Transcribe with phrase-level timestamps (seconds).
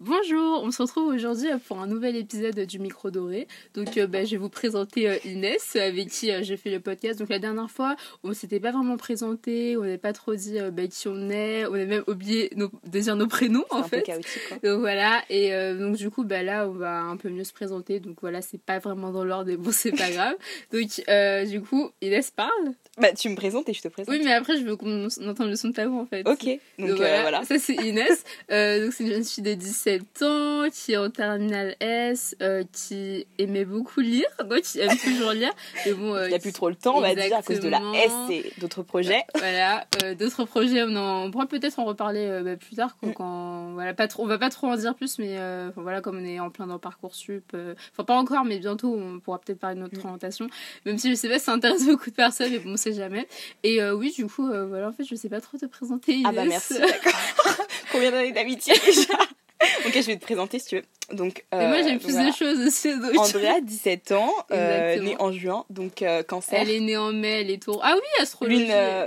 [0.00, 3.48] Bonjour, on se retrouve aujourd'hui pour un nouvel épisode du Micro Doré.
[3.72, 6.80] Donc euh, bah, je vais vous présenter euh, Inès avec qui euh, j'ai fait le
[6.80, 7.18] podcast.
[7.18, 10.86] Donc la dernière fois, on s'était pas vraiment présenté, on n'avait pas trop dit bah,
[10.86, 14.00] qui on est, on a même oublié nos, de dire nos prénoms en un fait.
[14.00, 14.58] peu chaotique quoi.
[14.62, 17.98] Donc voilà, et donc du coup bah là on va un peu mieux se présenter.
[17.98, 20.34] Donc voilà, c'est pas vraiment dans l'ordre, mais bon c'est pas grave.
[20.74, 22.74] Donc du coup Inès parle.
[22.98, 24.14] Bah tu me présentes et je te présente.
[24.14, 26.28] Oui mais après je veux qu'on entende le son de ta voix en fait.
[26.28, 26.44] Ok,
[26.78, 27.44] donc, Donc, voilà.
[27.44, 28.24] Ça, c'est Inès.
[28.50, 29.54] Donc, c'est une jeune fille de
[29.86, 34.96] 17 ans qui est en terminale S, euh, qui aimait beaucoup lire, donc qui aime
[34.96, 35.52] toujours lire.
[35.84, 37.60] Mais bon, euh, Il n'y a plus trop le temps, on va dire, à cause
[37.60, 39.22] de la S et d'autres projets.
[39.36, 42.96] Voilà, euh, d'autres projets, on, en- on pourra peut-être en reparler euh, bah, plus tard
[43.00, 43.14] quand, Mm.
[43.14, 46.18] quand- voilà, pas trop, on va pas trop en dire plus, mais euh, voilà, comme
[46.18, 49.60] on est en plein dans Parcoursup, euh, enfin pas encore, mais bientôt on pourra peut-être
[49.60, 50.04] parler de notre Mm.
[50.06, 50.48] orientation,
[50.84, 52.92] même si je sais pas si ça intéresse beaucoup de personnes, mais bon, on sait
[52.92, 53.28] jamais.
[53.62, 56.12] Et euh, oui, du coup, euh, voilà, en fait, je sais pas trop te présenter.
[56.14, 56.26] Inès.
[56.28, 57.12] Ah bah merci, d'accord.
[57.92, 59.14] Combien d'années d'amitié déjà?
[59.86, 61.16] Ok, je vais te présenter si tu veux.
[61.16, 62.30] Donc, Et moi, euh, j'ai plus voilà.
[62.30, 62.98] de choses aussi.
[62.98, 63.16] Donc...
[63.16, 66.60] Andrea, 17 ans, euh, née en juin, donc euh, cancer.
[66.60, 67.80] Elle est née en mai, elle est tour.
[67.82, 68.58] Ah oui, astrologie.
[68.62, 69.06] Lune euh,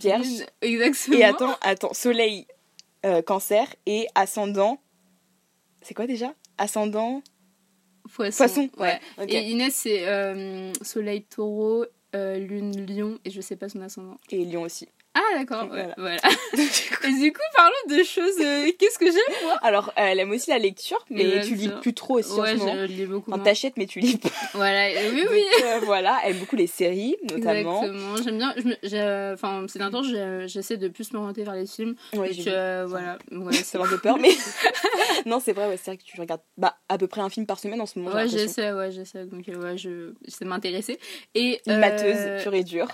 [0.00, 0.26] vierge.
[0.62, 1.18] Lune, Exactement.
[1.18, 2.46] Et attends, attends, soleil,
[3.04, 4.80] euh, cancer et ascendant.
[5.82, 6.34] C'est quoi déjà?
[6.56, 7.22] Ascendant
[8.12, 8.36] Poisson.
[8.36, 9.00] Poisson, ouais.
[9.28, 14.18] Et Inès, c'est euh, soleil taureau, euh, lune lion, et je sais pas son ascendant.
[14.30, 14.88] Et lion aussi.
[15.34, 16.16] D'accord, ouais, Voilà.
[17.04, 18.34] Et du coup, parlons de choses.
[18.40, 19.58] euh, Qu'est-ce que j'aime moi?
[19.62, 22.52] Alors, euh, elle aime aussi la lecture, mais tu lis plus trop aussi en Ouais,
[22.52, 22.74] ce moment.
[22.76, 23.32] je lis beaucoup.
[23.32, 24.28] Enfin, t'achètes, mais tu lis pas.
[24.54, 25.42] Voilà, euh, oui, Donc, oui.
[25.64, 27.82] euh, voilà, elle aime beaucoup les séries, notamment.
[27.84, 28.16] Exactement.
[28.22, 28.54] J'aime bien.
[28.56, 31.94] je j'ai- Enfin, c'est d'un temps, j'ai- j'essaie de plus m'orienter vers les films.
[32.14, 33.18] Ouais, Donc, euh, voilà.
[33.32, 33.38] Ouais,
[33.74, 34.30] m'a un peu peur, mais.
[35.26, 37.46] non, c'est vrai, ouais, c'est vrai que tu regardes bah, à peu près un film
[37.46, 38.14] par semaine en ce moment.
[38.14, 39.24] Ouais, j'essaie, ouais, j'essaie.
[39.26, 40.98] Donc, euh, ouais, je, j'essaie de m'intéresser.
[41.34, 41.60] Et.
[41.66, 42.88] Une euh, mateuse pure et dure.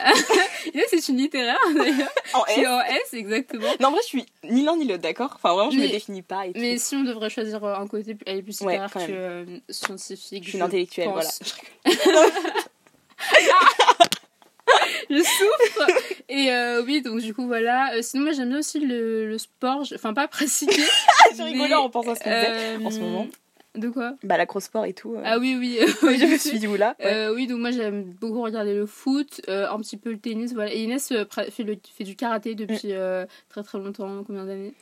[0.89, 2.09] C'est une littéraire, d'ailleurs.
[2.35, 2.67] En S.
[2.67, 3.69] en S, exactement.
[3.81, 5.33] Non, en vrai, je suis ni l'un ni l'autre, d'accord?
[5.35, 6.61] Enfin, vraiment, je Mais- me définis pas et tout.
[6.61, 10.45] Mais si on devrait choisir euh, un côté, elle plus Ouais, quand que euh, scientifique.
[10.45, 11.29] Je suis une intellectuelle, voilà.
[15.11, 15.87] Je souffre.
[16.29, 17.95] Et euh, oui, donc du coup, voilà.
[17.95, 19.83] Euh, sinon, moi, j'aime bien aussi le, le sport.
[19.95, 20.81] Enfin, pas pratiquer.
[21.37, 22.47] Je rigolais en pensant à ce faisait.
[22.49, 23.27] euh, en ce moment.
[23.77, 25.15] De quoi Bah, l'acrosport et tout.
[25.15, 25.23] euh.
[25.25, 25.79] Ah oui, oui.
[26.03, 26.97] je me suis dit, oula.
[26.99, 27.07] ouais.
[27.07, 30.53] Euh, oui, donc moi j'aime beaucoup regarder le foot, euh, un petit peu le tennis,
[30.55, 30.73] voilà.
[30.75, 33.27] Et Inès euh, fait, le, fait du karaté depuis Mm.
[33.49, 34.75] très très longtemps, combien d'années?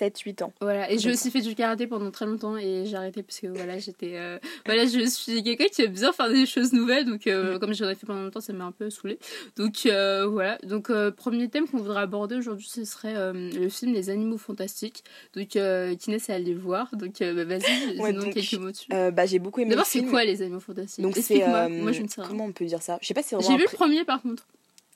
[0.00, 0.52] 7-8 ans.
[0.60, 3.46] Voilà, et j'ai aussi fait du karaté pendant très longtemps et j'ai arrêté parce que
[3.48, 4.12] voilà, j'étais.
[4.16, 7.58] euh, Voilà, je suis quelqu'un qui aime bien faire des choses nouvelles, donc euh, Mm.
[7.58, 9.18] comme j'en ai fait pendant longtemps, ça m'a un peu saoulé.
[9.56, 14.10] Donc euh, voilà, donc premier thème qu'on voudrait aborder aujourd'hui, ce serait le film Les
[14.10, 15.04] Animaux Fantastiques.
[15.34, 17.60] Donc euh, Inès est allée voir, donc bah, vas-y,
[18.00, 18.88] Ouais, dis-nous donc, quelques mots dessus.
[18.90, 21.38] Bah, j'ai beaucoup aimé D'abord, c'est quoi les Animaux Fantastiques Donc, c'est.
[21.68, 22.28] Moi je ne sais rien.
[22.28, 22.98] Comment on peut dire ça?
[23.02, 23.34] Je sais pas si.
[23.40, 24.46] J'ai vu le premier par contre.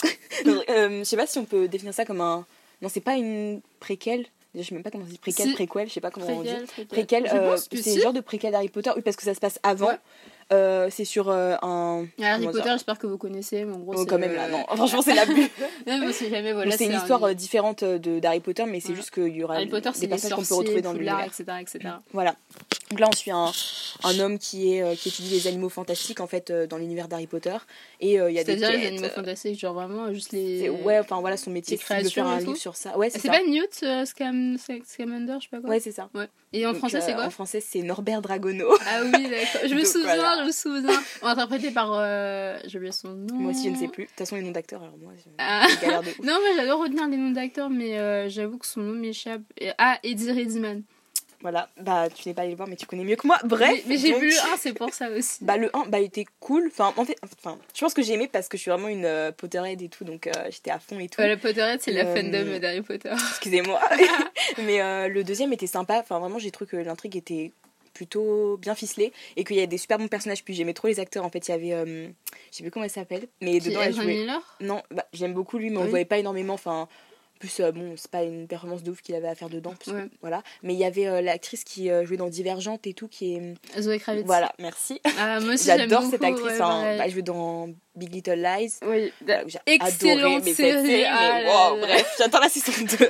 [0.44, 2.44] Je sais pas si on peut définir ça comme un.
[2.82, 4.26] Non, c'est pas une préquelle?
[4.54, 5.54] Je sais même pas comment on dit préquelle, Si.
[5.54, 6.48] préquel, je sais pas comment on dit.
[6.48, 7.24] Préquel, préquel.
[7.24, 9.58] Préquel, euh, c'est le genre de préquel d'Harry Potter, oui, parce que ça se passe
[9.62, 9.88] avant.
[9.88, 9.98] Ouais.
[10.52, 12.06] Euh, c'est sur euh, un.
[12.22, 14.64] Harry comment Potter, j'espère que vous connaissez, mais en gros, Oh, quand même là, non.
[14.76, 15.14] Franchement, c'est
[16.30, 16.76] jamais, voilà.
[16.76, 19.00] C'est une un- histoire euh, différente euh, d'Harry Potter, mais c'est Voilà.
[19.00, 21.20] juste qu'il y aura Harry Potter, c'est des personnages qu'on peut retrouver dans l'univers.
[21.24, 21.94] etc., etc.
[22.12, 22.34] Voilà.
[22.90, 23.50] Donc là, on suit un,
[24.04, 27.26] un homme qui, est, euh, qui étudie les animaux fantastiques en fait dans l'univers d'Harry
[27.26, 27.56] Potter.
[28.00, 30.68] Et il y a des C'est-à-dire les animaux fantastiques, genre vraiment juste les.
[30.68, 32.96] Ouais, enfin voilà, son métier, c'est de faire un livre sur ça.
[32.98, 34.56] Ouais, Ah, c'est pas Newt Scam...
[34.84, 35.70] Scamander, je sais pas quoi.
[35.70, 36.08] Ouais, c'est ça.
[36.14, 36.28] Ouais.
[36.52, 38.66] Et en français, c'est quoi En français, c'est Norbert Dragono.
[38.86, 39.68] Ah oui, d'accord.
[39.68, 40.42] Je me souviens, voilà.
[40.42, 41.02] je me souviens.
[41.22, 41.90] Interprété par.
[41.94, 42.58] Euh...
[42.66, 43.34] J'ai oublié son nom.
[43.34, 44.04] Moi aussi, je ne sais plus.
[44.04, 45.66] De toute façon, les noms d'acteurs, alors moi, je Ah.
[45.80, 46.18] galère de ouf.
[46.20, 49.42] Non, mais j'adore retenir les noms d'acteurs, mais euh, j'avoue que son nom m'échappe.
[49.78, 50.82] Ah, Eddie Redmayne.
[51.40, 53.38] Voilà, bah tu n'es pas allé le voir, mais tu connais mieux que moi.
[53.44, 53.70] Bref.
[53.70, 55.44] Mais, mais j'ai donc, vu le 1, c'est pour ça aussi.
[55.44, 56.68] Bah le 1, bah il était cool.
[56.68, 59.04] Enfin, en fait, enfin, je pense que j'ai aimé parce que je suis vraiment une
[59.04, 61.20] euh, Potterhead et tout, donc euh, j'étais à fond et tout.
[61.20, 63.10] Ouais, le Potterhead, c'est la Euh, fandom d'Harry Potter.
[63.12, 63.78] Excusez-moi.
[64.64, 65.98] mais le deuxième était sympa.
[65.98, 67.52] Enfin, vraiment, j'ai trouvé que l'intrigue était
[67.94, 70.44] plutôt bien ficelée et qu'il y a des super bons personnages.
[70.44, 71.24] Puis j'aimais trop les acteurs.
[71.24, 72.08] En fait, il y avait, euh,
[72.50, 74.04] je sais plus comment elle s'appelle, mais Qui dedans elle jouait.
[74.06, 74.56] Miller?
[74.60, 75.84] Non, bah, j'aime beaucoup lui, mais on Oui.
[75.86, 76.54] le voyait pas énormément.
[76.54, 76.88] Enfin, en
[77.40, 79.74] plus, euh, bon, c'est pas une performance de ouf qu'il avait à faire dedans.
[79.78, 80.08] parce que- Ouais.
[80.22, 80.42] Voilà.
[80.62, 83.54] Mais il y avait euh, l'actrice qui euh, jouait dans Divergente et tout, qui est.
[83.80, 84.24] Zoé Kravitz.
[84.24, 85.00] Voilà, merci.
[85.18, 86.44] Ah, moi aussi, J'adore beaucoup, cette actrice.
[86.46, 86.96] ouais, hein.
[86.98, 88.74] Bah, elle jouait dans Big Little Lies.
[88.86, 93.08] Oui, Voilà, j'ai adoré, mais série, ah mais là wow, bref, j'attends la saison 2.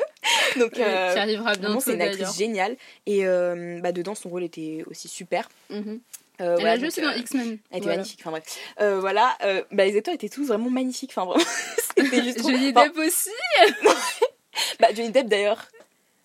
[0.61, 2.77] Donc, qui euh, arrivera vraiment, bientôt c'est une actrice géniale.
[3.07, 5.49] Et euh, bah, dedans, son rôle était aussi super.
[5.71, 6.01] Mhm.
[6.41, 7.47] Euh, Elle voilà, a joué aussi dans X-Men.
[7.71, 7.97] Elle était Voilà.
[7.99, 8.45] magnifique, enfin bref.
[8.81, 11.45] Euh, voilà, euh, bah, les acteurs étaient tous vraiment magnifiques, enfin vraiment.
[11.97, 13.31] C'était juste trop- Johnny enfin, Depp aussi.
[14.81, 15.67] Bah, Johnny Depp d'ailleurs.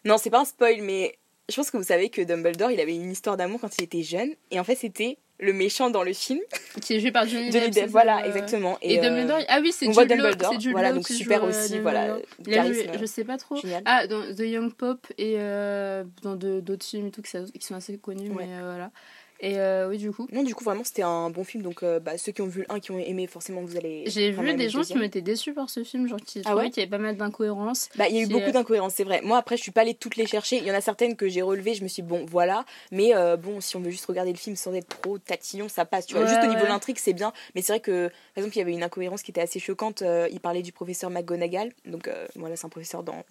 [0.06, 1.18] Non, c'est pas un spoil, mais
[1.50, 4.04] je pense que vous savez que Dumbledore, il avait une histoire d'amour quand il était
[4.04, 4.30] jeune.
[4.52, 6.40] Et en fait, c'était le méchant dans le film.
[6.82, 7.90] Qui est joué par Johnny Johnny Depp.
[7.90, 8.78] Voilà, euh, exactement.
[8.82, 11.80] Et, euh, Dumbledore, ah oui, c'est Jude Dumbledore, c'est Jude voilà, donc super euh, aussi,
[11.80, 12.18] voilà.
[12.46, 13.56] Il a joué, je sais pas trop.
[13.56, 13.82] Génial.
[13.86, 17.98] Ah, dans The Young Pop et euh, dans d'autres films et tout qui, sont assez
[17.98, 18.46] connus, Ouais.
[18.48, 18.92] mais voilà.
[19.42, 20.28] Et euh, oui, du coup.
[20.34, 21.64] Non, du coup, vraiment, c'était un bon film.
[21.64, 24.04] Donc, euh, bah, ceux qui ont vu le 1, qui ont aimé, forcément, vous allez.
[24.08, 26.82] J'ai vu des gens qui été déçus par ce film, genre qui Ah ouais qu'il
[26.82, 27.90] y avait pas mal d'incohérences.
[27.96, 29.22] Bah, il y a eu beaucoup euh, d'incohérences, c'est vrai.
[29.22, 30.58] Moi, après, je suis pas allée toutes les chercher.
[30.58, 32.66] Il y en a certaines que j'ai relevées, je me suis dit, bon, voilà.
[32.92, 35.86] Mais euh, bon, si on veut juste regarder le film sans être trop tatillon, ça
[35.86, 36.06] passe.
[36.06, 36.64] Tu vois, Ouais, juste au niveau ouais.
[36.64, 37.32] de l'intrigue, c'est bien.
[37.56, 40.04] Mais c'est vrai que, par exemple, il y avait une incohérence qui était assez choquante.
[40.32, 41.72] Il parlait du professeur McGonagall.
[41.86, 43.24] Donc, voilà, c'est un professeur dans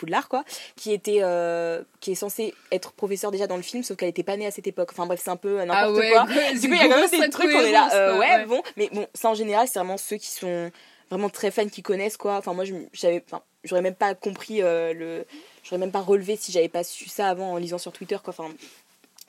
[0.00, 0.44] Poudlard, quoi.
[0.76, 1.18] Qui était.
[1.22, 4.46] euh, qui est censé être professeur déjà dans le film, sauf qu'elle était pas née
[4.46, 4.88] à cette époque.
[4.92, 6.26] Enfin, bref, c'est un peu euh, n'importe quoi.
[6.60, 8.62] Du coup, il y a quand même des trucs, on est là, euh, ouais, bon,
[8.76, 10.70] mais bon, ça en général, c'est vraiment ceux qui sont
[11.10, 12.36] vraiment très fans qui connaissent quoi.
[12.36, 15.26] Enfin, moi, je j'avais, enfin, j'aurais même pas compris euh, le,
[15.64, 18.34] j'aurais même pas relevé si j'avais pas su ça avant en lisant sur Twitter quoi.
[18.36, 18.48] Enfin,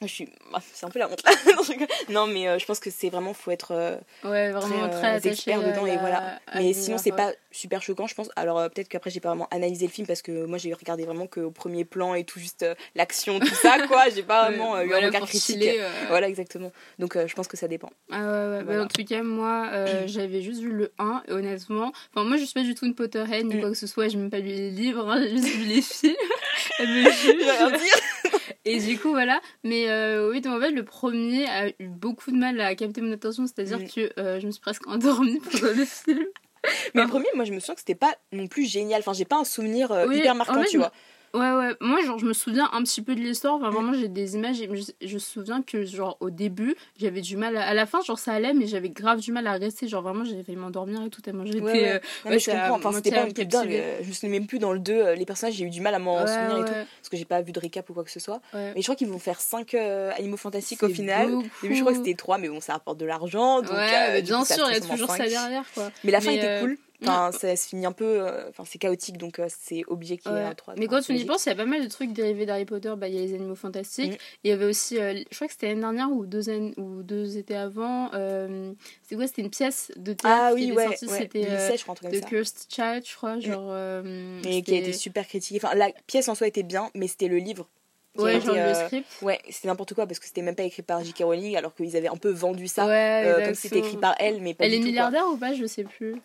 [0.07, 1.23] je suis, ah, c'est un peu la honte.
[2.09, 5.29] Non, mais euh, je pense que c'est vraiment, faut être euh, Ouais, vraiment très, euh,
[5.29, 6.39] expert dedans et voilà.
[6.55, 8.29] Mais sinon, c'est pas super choquant, je pense.
[8.35, 11.05] Alors euh, peut-être qu'après, j'ai pas vraiment analysé le film parce que moi, j'ai regardé
[11.05, 12.65] vraiment qu'au premier plan et tout, juste
[12.95, 14.09] l'action, tout ça quoi.
[14.13, 15.57] J'ai pas vraiment eu Voilà, un regard critique.
[15.61, 16.71] chiller, Voilà, exactement.
[16.99, 17.89] Donc, je pense que ça dépend.
[18.11, 18.63] Ah ouais, ouais.
[18.63, 19.69] Bah, en tout cas, moi,
[20.07, 22.95] j'avais juste vu le 1, et honnêtement, enfin, moi, je suis pas du tout une
[22.95, 23.59] Potterhead, ni Mm.
[23.61, 25.81] quoi que ce soit, j'ai même pas lu les livres, hein, j'ai juste vu les
[25.81, 26.15] films.
[26.79, 27.07] Juge.
[27.25, 27.93] Je rien dire.
[28.65, 29.41] Et du coup, voilà.
[29.63, 33.01] Mais euh, oui, donc en fait, le premier a eu beaucoup de mal à capter
[33.01, 33.87] mon attention, c'est-à-dire Mm.
[33.87, 36.25] que euh, je me suis presque endormie pendant le film.
[36.93, 38.99] Mais le premier, moi, je me souviens que c'était pas non plus génial.
[38.99, 40.91] Enfin, j'ai pas un souvenir euh, Oui, hyper en marquant, fait, tu vois.
[41.33, 41.75] Ouais, ouais.
[41.81, 43.57] Moi, genre, je me souviens un petit peu de l'histoire.
[43.59, 43.63] Mm.
[43.63, 44.61] Enfin, vraiment, j'ai des images.
[44.61, 47.55] Et je, je me souviens que, genre, au début, j'avais du mal.
[47.57, 49.87] À, à la fin, genre, ça allait, mais j'avais grave du mal à rester.
[49.87, 51.21] Genre, vraiment, j'avais failli m'endormir et tout.
[51.21, 51.61] Tellement j'étais.
[51.61, 52.01] Ouais, ouais.
[52.25, 52.75] euh, ouais, je comprends.
[52.75, 53.71] Enfin, c'était pas plus dingue.
[53.73, 55.81] euh, Je me souviens même plus dans le 2, euh, les personnages, j'ai eu du
[55.81, 56.73] mal à m'en souvenir et tout.
[56.73, 58.41] Parce que j'ai pas vu de récap ou quoi que ce soit.
[58.53, 61.27] Mais je crois qu'ils vont faire 5 animaux fantastiques au final.
[61.27, 61.49] Au beaucoup.
[61.61, 63.61] début, je crois que c'était 3, mais bon, ça rapporte de l'argent.
[63.61, 65.29] Donc, euh, bien coup, ça sûr, il y a toujours ça cinq.
[65.29, 65.91] derrière, quoi.
[66.03, 66.77] Mais la fin était euh, cool.
[67.03, 68.05] Enfin, ça se finit un peu.
[68.05, 70.55] euh, Enfin, c'est chaotique, donc euh, c'est obligé qu'il y ait Ouais.
[70.55, 70.75] 3.
[70.77, 72.93] Mais quand on y pense, il y a pas mal de trucs dérivés d'Harry Potter.
[72.97, 74.13] Bah, il y a les animaux fantastiques.
[74.13, 74.17] Mm.
[74.43, 77.01] Il y avait aussi, euh, je crois que c'était l'année dernière ou deux, années, ou
[77.03, 78.11] deux étés avant.
[78.13, 79.27] Euh, c'était quoi?
[79.27, 80.83] C'était une pièce de théâtre Ah qui oui, était ouais.
[80.85, 81.05] sortie.
[81.07, 81.17] ouais.
[81.19, 82.27] C'était du euh, lycée, je crois, The ça.
[82.27, 83.39] Cursed Child, je crois.
[83.39, 85.59] Genre, euh, Mais qui a été super critiqué.
[85.63, 87.67] Enfin, la pièce en soi était bien, mais c'était le livre.
[88.17, 89.07] Ouais, genre le euh, script.
[89.21, 91.19] Ouais, c'était n'importe quoi parce que c'était même pas écrit par J.K.
[91.23, 94.41] Rowling alors qu'ils avaient un peu vendu ça ouais, euh, comme c'était écrit par elle,
[94.41, 94.89] mais pas Elle du est tout, quoi.
[94.91, 95.53] milliardaire ou pas?
[95.53, 96.17] Je sais plus.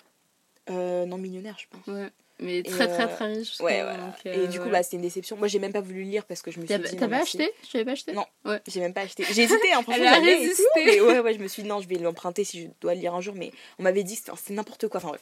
[0.71, 1.87] Euh, non, millionnaire, je pense.
[1.87, 2.09] Ouais.
[2.39, 3.59] Mais très, euh, très, très riche.
[3.61, 3.97] Ouais, voilà.
[3.97, 4.71] donc, Et euh, du coup, ouais.
[4.73, 5.39] bah, c'était une déception.
[5.39, 6.83] Moi, j'ai même pas voulu le lire parce que je me suis dit.
[6.97, 8.27] t'as non, pas acheté Tu pas acheté Non.
[8.45, 8.61] Ouais.
[8.67, 9.25] J'ai même pas acheté.
[9.33, 10.63] J'ai hésité, hein, franchement, et résisté.
[10.85, 13.01] mais ouais, ouais, je me suis dit non, je vais l'emprunter si je dois le
[13.01, 14.99] lire un jour, mais on m'avait dit que c'était- c'est n'importe quoi.
[14.99, 15.19] Enfin, ouais.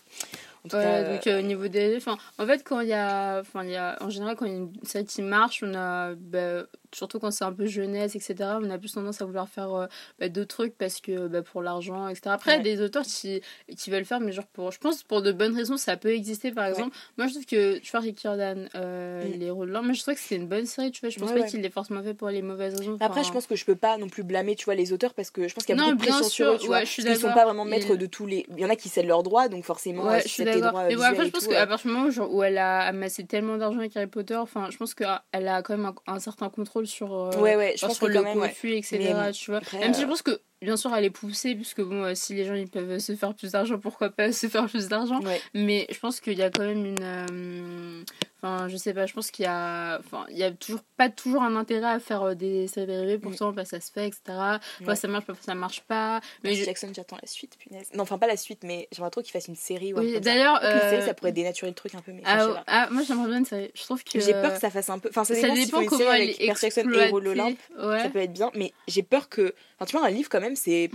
[0.65, 1.95] En tout Ouais, cas, donc euh, au niveau des.
[1.97, 3.41] Enfin, en fait, quand il y a.
[3.41, 3.97] Enfin, il y a.
[4.01, 6.15] En général, quand il y a une série qui marche, on a.
[6.15, 6.63] bah,
[6.95, 9.87] surtout quand c'est un peu jeunesse, etc., on a plus tendance à vouloir faire euh,
[10.21, 12.23] bah, d'autres trucs parce que bah, pour l'argent, etc.
[12.27, 13.43] Après, il y a des auteurs qui,
[13.77, 14.71] qui veulent faire, mais genre pour.
[14.71, 16.51] Je pense pour de bonnes raisons, ça peut exister.
[16.53, 17.79] Par exemple, moi, je trouve que.
[17.79, 19.39] Tu vois, Rick Jordan, euh, Mm.
[19.39, 21.11] les rôles là, moi, je trouve que c'est une bonne série, tu vois.
[21.11, 22.97] Je pense pas qu'il l'ait forcément fait pour les mauvaises raisons.
[23.01, 25.31] Après, je pense que je peux pas non plus blâmer, tu vois, les auteurs parce
[25.31, 26.81] que je pense qu'il y a Non, beaucoup de pression sur eux, tu vois.
[26.85, 28.47] je suis sont pas vraiment maîtres de tous les.
[28.57, 30.23] Il y en a qui cèdent leurs droits, donc forcément, Ouais,
[30.55, 32.59] je tes droits Mais bon, visuels après, je pense qu'à partir du moment où, elle
[32.59, 35.09] a amassé tellement d'argent avec Harry Potter, enfin, je pense qu'elle
[35.49, 38.07] a quand même un, un certain contrôle sur, euh, Ouais, ouais, je genre, pense sur
[38.07, 38.49] que le même, ouais.
[38.49, 39.15] conflit, etc.
[39.15, 39.59] Mais tu vois.
[39.59, 42.15] après, même si je euh, pense que, bien sûr, elle est poussée, puisque bon, euh,
[42.15, 45.21] si les gens ils peuvent se faire plus d'argent, pourquoi pas se faire plus d'argent.
[45.23, 45.41] Ouais.
[45.55, 46.97] Mais je pense qu'il y a quand même une.
[47.03, 48.03] euh,
[48.47, 49.99] Enfin, je sais pas, je pense qu'il y a.
[50.01, 53.19] Enfin, il y a toujours pas toujours un intérêt à faire euh, des séries dérivées,
[53.19, 54.21] pourtant, bah, ça se fait, etc.
[54.27, 54.97] Parfois Ouais.
[54.97, 56.21] ça marche, parfois ça marche pas.
[56.43, 57.89] Mais Percy je- Jackson, j'attends la suite, punaise.
[57.95, 60.21] Non, enfin, pas la suite, mais j'aimerais trop qu'il fasse une série ou Oui, ça.
[60.21, 60.61] d'ailleurs.
[60.61, 63.39] Série, euh, ça pourrait dénaturer le truc un peu, mais Ah, ah, moi j'aimerais bien
[63.39, 63.71] une série.
[63.75, 64.21] Je trouve que.
[64.21, 65.09] J'ai peur que ça fasse un peu.
[65.09, 67.59] Enfin, ça, ça dépend, une comment elle est Percy Jackson et l'Olympe.
[67.79, 68.03] Ouais.
[68.03, 69.55] Ça peut être bien, mais j'ai peur que.
[69.79, 70.91] Enfin, tu vois, un livre, quand même, c'est.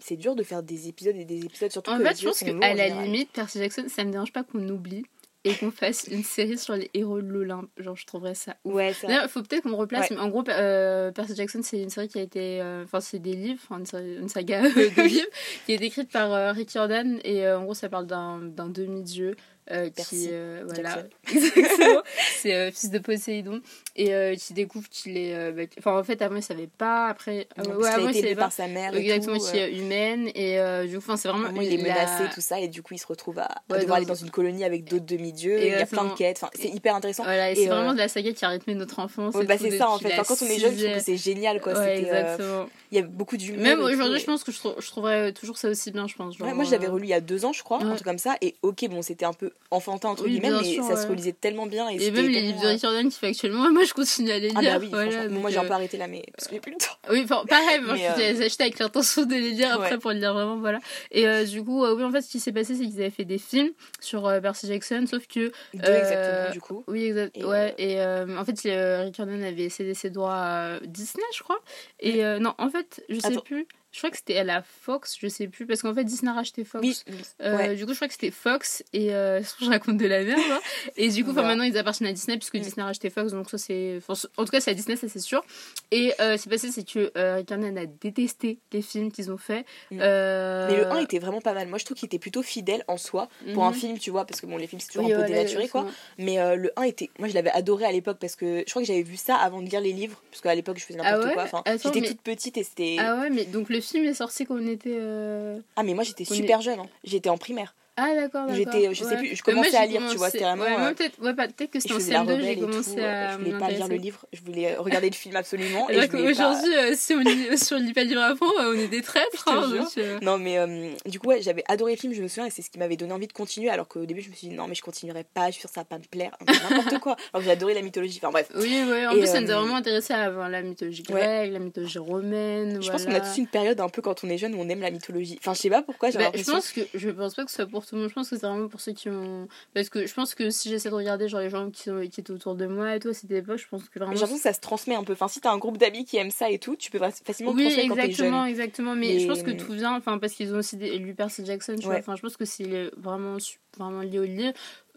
[0.00, 2.40] C'est dur de faire des épisodes et des épisodes, surtout En que fait, je pense
[2.40, 5.06] qu'à la limite, Percy Jackson, ça me dérange pas qu'on oublie
[5.44, 7.68] et qu'on fasse une série sur les héros de l'Olympe.
[7.76, 8.74] Genre, je trouverais ça ouf.
[8.74, 8.94] Ouais.
[9.02, 10.16] D'ailleurs, il faut peut-être qu'on me replace, Ouais.
[10.16, 12.60] mais en gros, euh, Percy Jackson, c'est une série qui a été.
[12.62, 15.26] euh, Enfin, c'est des livres, enfin, une, série- une saga de livres,
[15.66, 18.68] qui est écrite par euh, Rick Jordan, et euh, en gros, ça parle d'un d'un
[18.68, 19.36] demi-dieu.
[19.70, 22.02] Euh, Percy qui euh, voilà exactement
[22.42, 23.60] c'est euh, fils de Poséidon
[23.96, 27.06] et euh, qui découvre qu'il est euh, bah, enfin en fait avant il savait pas
[27.06, 28.94] après Non, ouais, parce qu'il avant, il savait par sa mère.
[28.94, 32.24] exactement qui euh, est humaine et euh, du coup c'est vraiment il est la- menacé,
[32.34, 34.14] tout ça, et du coup, il se retrouve à, à Ouais, devoir dans- aller dans
[34.14, 35.58] une colonie avec d'autres demi-dieux.
[35.62, 37.22] Il y a plein de quêtes, enfin, c'est hyper intéressant.
[37.24, 39.34] Voilà, et Et, c'est euh, vraiment de la saga qui a rythmé notre enfance.
[39.34, 40.08] Ouais, bah, c'est ça en fait.
[40.10, 40.94] la Enfin, quand on est jeune, je trouve sixième.
[40.98, 41.72] que c'est génial quoi.
[41.78, 42.64] Ouais, euh.
[42.90, 43.62] Il y a beaucoup d'humour.
[43.62, 46.38] Même aujourd'hui, je pense que je, trou- je trouverais toujours ça aussi bien, je pense.
[46.38, 47.94] Ouais, moi euh, relu il y a deux ans je crois, un Ouais.
[47.94, 50.84] truc comme ça, et ok bon c'était un peu enfantin entre Oui, guillemets, mais sûr,
[50.84, 51.88] ça se relisait tellement bien.
[51.88, 54.48] Et, même les livres de Rick Jordan qu'il fait actuellement, moi je continue à les
[54.48, 54.58] lire.
[54.58, 55.30] Ah bah oui, voilà, franchement.
[55.32, 56.94] donc, moi j'ai un euh, peu arrêté là, mais parce que j'ai plus le temps.
[57.10, 59.98] Oui, enfin, pareil, moi je euh, les ai achetés avec l'intention de les lire après
[59.98, 60.78] pour les lire vraiment, voilà.
[61.10, 63.24] Et euh, du coup, oui, en fait, ce qui s'est passé, c'est qu'ils avaient fait
[63.24, 65.52] des films sur Percy Jackson, sauf que.
[65.74, 66.84] Deux exactement, du coup.
[66.86, 67.36] Oui, exact.
[67.36, 71.58] Et, ouais, et en fait, Jordan avait cédé ses droits à Disney, je crois.
[72.00, 73.66] Et non, en fait, je sais plus.
[73.94, 76.34] Je crois que c'était à la Fox, je sais plus, parce qu'en fait Disney a
[76.34, 76.82] racheté Fox.
[76.84, 77.76] Oui, oui, Euh, ouais.
[77.76, 80.40] Du coup, je crois que c'était Fox et euh, je raconte de la merde.
[80.50, 80.58] hein.
[80.96, 81.50] Et du coup, Voilà.
[81.50, 82.56] maintenant ils appartiennent à Disney puisque.
[82.56, 84.00] Disney a racheté Fox, donc ça c'est.
[84.08, 85.44] enfin, en tout cas, c'est à Disney, ça c'est sûr.
[85.92, 89.12] Et euh, ce qui s'est passé, c'est que euh, Rick Jordan a détesté les films
[89.12, 89.64] qu'ils ont fait.
[89.92, 89.98] Mm.
[90.00, 91.68] Euh, Mais le 1 était vraiment pas mal.
[91.68, 93.76] Moi je trouve qu'il était plutôt fidèle en soi pour un mhm.
[93.76, 95.86] film, tu vois, parce que bon, les films c'est toujours un peu dénaturé quoi.
[96.18, 97.10] Mais le 1 était.
[97.20, 99.62] Moi je l'avais adoré à l'époque parce que je crois que j'avais vu ça avant
[99.62, 101.34] de lire les livres, parce qu'à l'époque je faisais n'importe Ah ouais?
[101.34, 101.44] quoi.
[101.44, 102.96] Enfin, j'étais mais- toute petite et c'était.
[102.98, 104.96] Ah ouais, mais donc le film est sorti quand on était.
[104.98, 106.88] euh, Ah, mais moi j'étais est- super jeune, hein.
[107.04, 107.74] j'étais en primaire.
[107.96, 108.56] Ah d'accord, d'accord.
[108.56, 109.16] J'étais- je sais ouais.
[109.18, 111.46] plus, je moi, commençais à lire, tu vois, c'était vraiment, Ouais, euh, peut-être ouais, bah,
[111.46, 112.66] peut-être que c'était en faisais la CM2, j'ai tout.
[113.00, 113.32] à.
[113.32, 115.86] Je voulais pas lire le livre, je voulais regarder le film absolument.
[115.86, 117.22] Alors pas- qu'aujourd'hui, euh, si on
[117.56, 119.44] si on lit pas le livre à fond, euh, on est des traîtres.
[119.54, 122.26] Hein, donc, euh, Non, mais euh, du coup, ouais, j'avais adoré le film, je me
[122.28, 123.68] souviens, et c'est ce qui m'avait donné envie de continuer.
[123.70, 125.70] Alors qu'au début, je me suis dit, non, mais je continuerai pas, je suis sûre
[125.70, 126.36] que ça va pas me plaire,
[126.70, 127.12] n'importe quoi.
[127.32, 128.48] Alors que j'ai adoré la mythologie, enfin bref.
[128.56, 131.20] Oui, oui, en plus, ça nous a euh, vraiment intéressé à voir la mythologie Ouais.
[131.20, 132.82] grecque, la mythologie romaine.
[132.82, 134.68] Je pense qu'on a tous une période un peu quand on est jeune où on
[134.68, 135.36] aime la mythologie.
[135.40, 137.66] Enfin, je sais pas pourquoi, Bah, je pense que je pense pas que ce soit
[137.66, 138.10] pour tout le monde.
[138.10, 139.48] Je pense que c'est vraiment pour ceux qui ont.
[139.74, 142.20] Parce que je pense que si j'essaie de regarder genre les gens qui, sont, qui
[142.20, 144.12] étaient autour de moi et tout à cette époque, je pense que J'ai vraiment.
[144.12, 145.12] l'impression que ça se transmet un peu.
[145.14, 147.56] Enfin, si t'as un groupe d'amis qui aiment ça et tout, tu peux facilement le
[147.56, 148.08] Oui, transmettre quand t'es jeune.
[148.10, 148.94] exactement, exactement.
[148.94, 151.76] Mais, je pense que tout vient, enfin, parce qu'ils ont aussi des- lu Percy Jackson,
[151.78, 151.96] tu vois.
[151.98, 153.36] Enfin, je pense que c'est vraiment,
[153.78, 154.52] vraiment lié au livre.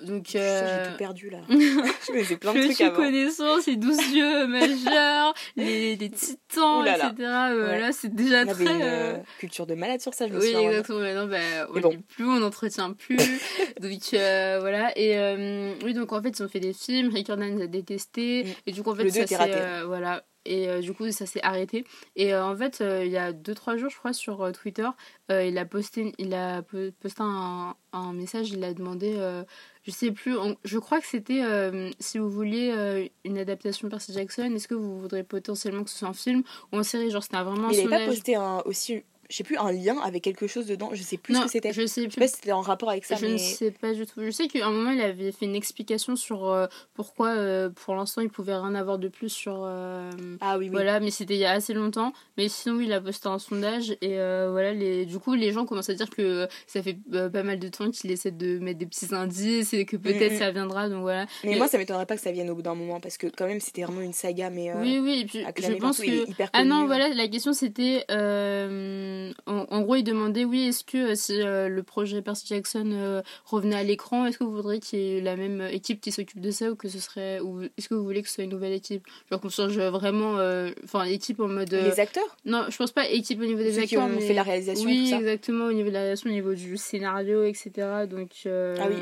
[0.05, 0.35] Donc.
[0.35, 1.39] Euh, J'ai tout perdu là.
[1.49, 2.95] je me faisais plein de Je trucs suis avant.
[2.95, 6.95] connaissance, les douze yeux majeurs, les, les titans, là.
[6.97, 7.13] etc.
[7.19, 7.79] Euh, Ouais.
[7.79, 8.75] Là, c'est déjà On avait très.
[8.75, 10.59] une euh, euh, culture de malade sur ça, je me Oui, souviens.
[10.59, 10.71] vraiment.
[10.71, 10.99] exactement.
[10.99, 11.89] Maintenant, bah, on bon.
[11.89, 13.17] lit plus, on n'entretient plus.
[13.81, 14.91] donc voilà.
[14.97, 17.11] Et oui, donc en fait, ils ont fait des films.
[17.13, 18.43] Rick Jordan les a détestés.
[18.43, 18.47] Mm.
[18.67, 20.23] Et du coup, en fait, Le ça voilà.
[20.49, 21.83] Et euh, du coup, ça s'est arrêté.
[22.15, 24.87] Et euh, en fait, euh, il y a 2-3 jours, je crois, sur Twitter,
[25.29, 28.51] il a posté, il a po- posté un, un message.
[28.51, 29.13] Il a demandé,
[29.87, 33.87] je sais plus, on- je crois que c'était euh, si vous vouliez euh, une adaptation
[33.87, 37.09] Percy Jackson, est-ce que vous voudrez potentiellement que ce soit un film ou en série?
[37.09, 38.07] Genre, c'était vraiment un il avait pas sondage.
[38.15, 40.89] posté un, aussi, je sais plus, un lien avec quelque chose dedans.
[40.93, 41.73] Je sais plus non, ce que c'était.
[41.73, 42.19] Je je sais sais plus.
[42.19, 43.33] pas si c'était en rapport avec ça, Je mais.
[43.33, 44.21] ne sais pas du tout.
[44.23, 47.95] Je sais qu'à un moment, il avait fait une explication sur euh, pourquoi, euh, pour
[47.95, 49.63] l'instant, il pouvait rien avoir de plus sur.
[49.65, 50.09] euh,
[50.41, 50.71] Ah oui, oui.
[50.71, 52.13] Voilà, mais c'était il y a assez longtemps.
[52.37, 53.95] Mais sinon, il a posté un sondage.
[54.01, 55.05] Et voilà, les...
[55.05, 56.97] du coup, les gens commencent à dire que ça fait
[57.31, 60.39] pas mal de temps qu'il essaie de mettre des petits indices et que peut-être Mhm.
[60.39, 60.89] ça viendra.
[60.89, 61.25] Donc voilà.
[61.43, 63.27] Mais Et- moi, ça m'étonnerait pas que ça vienne au bout d'un moment parce que,
[63.27, 64.73] quand même, c'était vraiment une saga, mais.
[64.75, 65.19] Oui, oui.
[65.21, 66.25] Et puis, je pense que.
[66.53, 66.87] Ah non, connu.
[66.87, 68.05] voilà, la question c'était.
[68.11, 72.45] euh, en, en gros, il demandait oui, est-ce que euh, si euh, le projet Percy
[72.47, 76.01] Jackson euh, revenait à l'écran, est-ce que vous voudriez qu'il y ait la même équipe
[76.01, 77.39] qui s'occupe de ça ou que ce serait.
[77.39, 79.05] Ou est-ce que vous voulez que ce soit une nouvelle équipe?
[79.31, 80.37] Genre qu'on change vraiment.
[80.37, 81.73] euh, Enfin, équipe en mode.
[81.73, 82.37] euh, Les acteurs?
[82.45, 84.03] Non, je pense pas équipe au niveau des Ceux qui acteurs.
[84.09, 84.21] ont mais...
[84.27, 86.77] fait la réalisation, Oui, tout ça exactement, au niveau de la réalisation, au niveau du
[86.77, 87.71] scénario, etc.
[88.09, 88.29] Donc.
[88.45, 88.95] euh, Ah oui.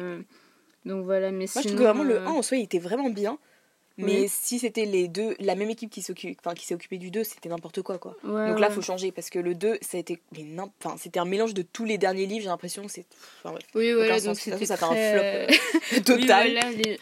[0.86, 2.64] Donc voilà, mais Moi, je sinon, trouve que vraiment le euh, 1 en soi, il
[2.64, 3.40] était vraiment bien.
[3.98, 4.26] Mais Oui.
[4.30, 7.82] si c'était les deux, la même équipe qui enfin, s'est occupée du 2, c'était n'importe
[7.82, 8.18] quoi, quoi.
[8.26, 8.74] ouais, Donc là, ouais.
[8.74, 11.54] faut changer parce que le 2, ça a été, mais n'im- enfin, c'était un mélange
[11.54, 12.42] de tous les derniers livres.
[12.44, 13.06] J'ai l'impression, c'est,
[13.44, 15.48] enfin, bref, Oui, voilà, donc c'était façon, ça fait un très...
[15.48, 16.48] flop, total.
[16.48, 17.00] Oui, voilà, les-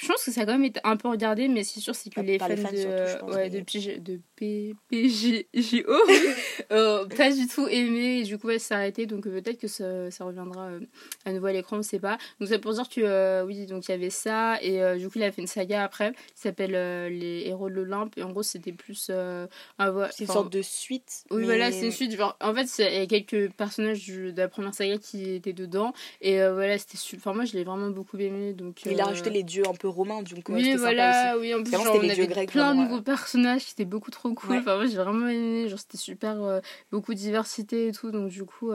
[0.00, 2.10] Je pense que ça a quand même été un peu regardé, mais c'est sûr, c'est
[2.10, 4.20] que Par- les fans, les fans de, surtout, je pense, ouais, mais- de, PG de
[4.34, 5.92] P- PGJO
[6.72, 9.68] euh, pas du tout aimé, et du coup, ouais, c'est arrêté, donc euh, peut-être que
[9.68, 10.80] ça, ça reviendra euh,
[11.24, 12.18] à nouveau à l'écran, on sait pas.
[12.40, 15.06] Donc, c'est pour dire que, euh, oui, donc il y avait ça, et euh, du
[15.08, 18.22] coup, il a fait une saga après, qui s'appelle euh, Les Héros de l'Olympe, et
[18.22, 19.08] en gros, c'était plus.
[19.10, 19.46] euh,
[19.78, 21.24] un C'est une sorte de suite.
[21.30, 22.16] oui, mais- voilà, c'est une suite.
[22.16, 25.52] Genre, en fait, il y a quelques personnages du- de la première saga qui étaient
[25.52, 25.92] dedans.
[26.20, 27.20] Et euh, voilà, c'était super.
[27.28, 28.52] Enfin, moi, je l'ai vraiment beaucoup aimé.
[28.52, 30.88] Donc, Il a euh, rajouté les dieux un peu romains, donc ouais, Oui, c'était sympa
[30.90, 30.96] aussi.
[30.96, 33.84] voilà, oui, en plus, genre, on les avait grecs, plein de nouveaux personnages qui étaient
[33.84, 34.50] beaucoup trop cool.
[34.50, 34.58] Ouais.
[34.58, 35.68] Enfin, moi, j'ai vraiment aimé.
[35.68, 36.60] Genre, c'était super,
[36.92, 38.10] beaucoup de diversité et tout.
[38.10, 38.68] Donc, du coup,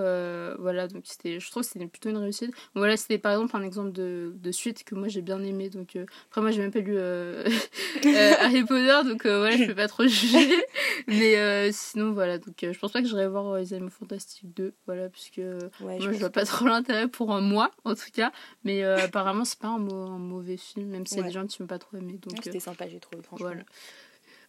[0.60, 2.52] voilà, donc c'était, je trouve que c'était plutôt une réussite.
[2.76, 5.70] Voilà, c'était par exemple un exemple de, de suite que moi j'ai bien aimé.
[5.70, 5.98] Donc,
[6.30, 6.96] après, moi, j'ai même pas lu
[8.40, 10.64] Harry Potter, donc euh, voilà, je peux pas trop juger.
[11.08, 13.90] Mais euh, sinon, voilà, donc euh, je pense pas que j'irai voir euh, Les Animaux
[13.90, 17.96] Fantastiques 2, voilà, puisque euh, Ouais, moi je vois pas trop l'intérêt pour moi, en
[17.96, 18.32] tout cas.
[18.64, 21.32] Mais euh, apparemment, c'est pas un, mau- un mauvais film, même s'il y a des
[21.32, 22.20] gens qui m'ont pas trop aimé.
[22.22, 23.48] Donc, euh, C'était sympa, j'ai trouvé, franchement.
[23.48, 23.62] voilà.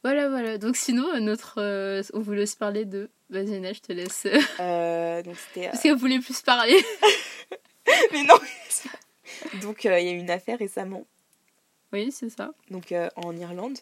[0.05, 0.59] Voilà, voilà.
[0.59, 1.55] Donc, sinon, euh, notre.
[1.59, 3.09] euh, on voulait aussi parler de.
[3.31, 4.27] Vas-y, je te laisse.
[4.61, 5.67] Euh, donc c'était.
[5.69, 6.77] euh, Parce qu'elle voulait plus parler.
[8.13, 8.35] mais non
[9.63, 11.07] Donc euh, il y a eu une affaire récemment,
[11.93, 12.53] oui, c'est ça.
[12.71, 13.79] donc euh, en Irlande.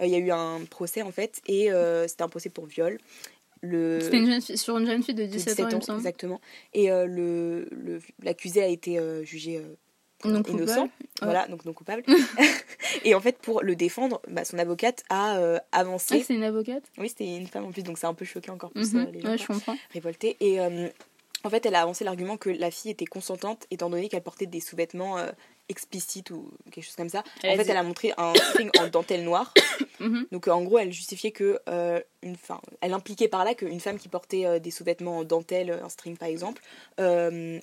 [0.00, 2.66] Euh, Il y a eu un procès en fait, et euh, c'était un procès pour
[2.66, 2.98] viol.
[3.60, 3.98] Le...
[4.00, 5.98] C'était une jeune fille- sur une jeune fille de de 17, ans, il me semble.
[5.98, 6.40] exactement.
[6.74, 9.60] Et le, le- l'accusé a été jugé
[10.24, 10.88] Non innocent.
[11.22, 12.04] Voilà, donc non coupable.
[13.04, 16.22] et en fait, pour le défendre, bah, son avocate a euh, Ah, avancé.
[16.22, 16.84] c'est une avocate?
[16.98, 19.00] Oui, c'était une femme en plus, donc a un peu choqué encore plus Mhm.
[19.06, 19.28] euh, les gens.
[19.30, 19.76] Ouais, je comprends.
[19.92, 20.36] révoltée.
[20.40, 20.88] Et euh,
[21.44, 24.46] en fait, elle a avancé l'argument que la fille était consentante étant donné qu'elle portait
[24.46, 25.18] des sous-vêtements
[25.68, 27.22] explicites ou quelque chose comme ça.
[27.42, 29.52] Elle en fait, dit- elle a montré un string en dentelle noire.
[30.00, 30.26] Mhm.
[30.32, 33.80] Donc, euh, en gros, elle justifiait que euh, une fin, elle impliquait par là qu'une
[33.80, 36.62] femme qui portait euh, des sous-vêtements en dentelle, un string par exemple,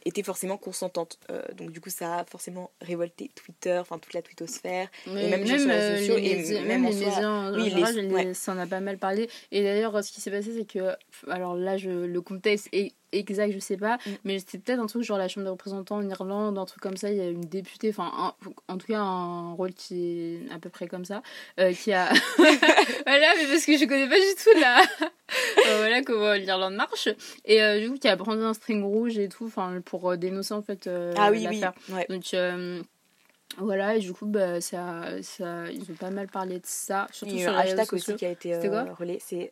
[0.05, 1.19] était forcément consentante.
[1.57, 4.87] Donc, du coup, ça a forcément révolté Twitter, enfin toute la twittosphère.
[5.07, 8.33] Mais même sur les réseaux sociaux, les et même les médias en oui, général, ouais.
[8.33, 9.29] ça en a pas mal parlé.
[9.51, 10.95] Et d'ailleurs, ce qui s'est passé, c'est que,
[11.29, 14.09] alors là, je, le contexte est exact, je sais pas, Mm.
[14.25, 16.97] mais c'était peut-être un truc genre la Chambre des représentants en Irlande, un truc comme
[16.97, 17.09] ça.
[17.11, 18.33] Il y a une députée, enfin,
[18.67, 21.21] en tout cas, un rôle qui est à peu près comme ça,
[21.59, 22.11] euh, qui a.
[22.37, 24.81] voilà, mais parce que je connais pas du tout la.
[25.67, 27.09] Euh, voilà comment l'Irlande marche.
[27.45, 30.17] Et euh, du coup, qui a brandi un string rouge et tout, enfin, pour euh,
[30.17, 30.87] dénoncer en fait
[31.17, 31.59] ah oui, oui.
[31.59, 31.73] l'affaire.
[31.89, 32.05] Ouais.
[32.09, 32.35] Donc
[33.57, 37.33] voilà, et du coup, bah, ça, ça, ils ont pas mal parlé de ça, surtout
[37.33, 39.17] Il y a sur un hashtag aussi qui a été relais.
[39.19, 39.51] C'est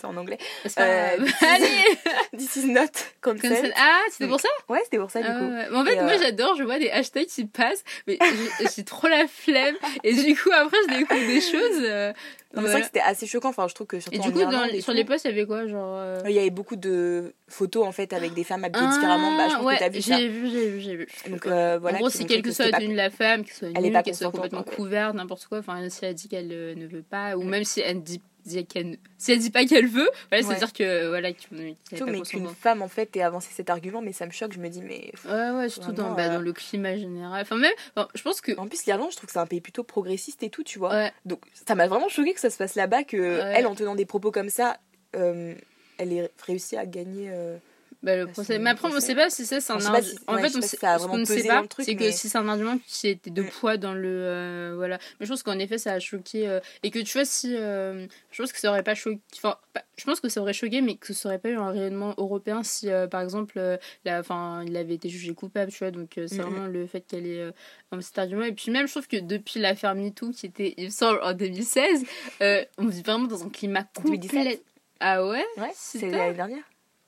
[0.00, 0.38] c'est en anglais.
[0.74, 1.66] Pas Euh, Allez
[2.36, 2.86] This is not
[3.20, 3.48] consent.
[3.48, 5.44] ça- Ah, c'était pour ça Ouais, c'était pour ça, du Ah coup.
[5.44, 8.18] Mais En fait, Et, moi euh, j'adore, je vois des hashtags qui passent, mais
[8.76, 9.76] j'ai- trop la flemme.
[10.04, 11.82] Et du coup, après, je découvre des choses.
[11.84, 12.12] euh,
[12.54, 12.80] Non, mais c'est vrai voilà.
[12.80, 13.50] que c'était assez choquant.
[13.50, 15.24] Enfin, je trouve que surtout Et en du coup, dans, Irlande et sur les posts,
[15.24, 15.96] il y avait quoi Genre.
[15.98, 19.36] euh, il y avait beaucoup de photos en fait avec des femmes habillées différemment.
[19.36, 20.16] Bah, je Ah, ouais, que t'as vu ça.
[20.16, 21.06] j'ai vu, j'ai vu, j'ai vu.
[21.28, 21.98] Donc euh, voilà.
[21.98, 23.92] en gros, c'est quelle que soit pas- une la femme, qu'elle soit Elle est nue,
[23.92, 25.58] pas qu'elle soit complètement couverte, n'importe quoi.
[25.58, 28.64] Enfin, si elle dit qu'elle euh, ne veut pas, ou même si elle dit, dit
[28.66, 30.50] qu'elle ne- si elle dit pas qu'elle veut, voilà, Ouais.
[30.54, 34.52] c'est-à-dire que voilà, qu'une femme en fait ait avancé cet argument, mais ça me choque.
[34.52, 35.12] Je me dis, mais.
[35.26, 37.42] Ouais, ouais, surtout dans, bah, euh, dans le climat général.
[37.42, 38.52] Enfin, même, enfin, je pense que.
[38.58, 40.90] En plus, l'Irlande, je trouve que c'est un pays plutôt progressiste et tout, tu vois.
[40.90, 43.52] Ouais, Donc ça m'a vraiment choqué que ça se passe là-bas, que Ouais.
[43.56, 44.78] elle, en tenant des propos comme ça,
[45.16, 45.54] euh,
[45.98, 47.28] elle ait réussi à gagner.
[47.30, 47.56] euh,
[48.02, 48.54] bah, le procès.
[48.54, 49.14] c'est Mais après, on sait procès.
[49.14, 50.68] pas si ça, c'est un Je sais pas argu- si- En ouais, fait, on sait,
[50.68, 53.42] si ce qu'on ne sait pas, c'est que si c'est un argument qui était de
[53.42, 53.48] Mm.
[53.48, 54.08] poids dans le.
[54.08, 54.98] euh, voilà.
[55.18, 56.48] Mais je pense qu'en effet, ça a choqué.
[56.48, 57.54] euh, et que tu vois, si.
[57.56, 59.20] euh, je pense que ça aurait pas choqué.
[59.36, 61.70] Enfin, pas- je pense que ça aurait choqué, mais que ça aurait pas eu un
[61.70, 63.60] rayonnement européen si, par exemple,
[64.04, 65.90] la, enfin, il avait été jugé coupable, tu vois.
[65.90, 66.42] Donc, c'est Mhm.
[66.42, 67.50] vraiment le fait qu'elle ait.
[67.92, 68.44] un cet argument.
[68.44, 71.32] Et puis, même, je trouve que depuis l'affaire MeToo, qui était, il me semble, en
[71.34, 72.04] 2016,
[72.40, 74.30] euh, on vit vraiment dans un climat 2017.
[74.38, 74.62] complet.
[75.00, 75.44] Ah ouais?
[75.56, 76.62] Ouais, c'est C'était- l'année dernière.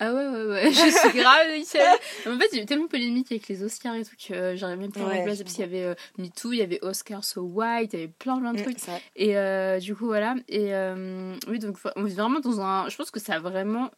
[0.04, 1.86] Ah ouais, ouais, ouais, je suis grave Michel.
[2.26, 4.34] En fait, il y a eu tellement de polémique avec les Oscars et tout que
[4.34, 6.62] euh, j'arrive même pas à Ouais, je parce qu'il y avait euh, MeToo, il y
[6.62, 8.78] avait Oscar So White, il y avait plein plein de Mm, trucs.
[9.16, 10.34] Et euh, du coup, voilà.
[10.48, 12.88] Et euh, oui, donc on vit vraiment dans un.
[12.88, 13.90] Je pense que ça a vraiment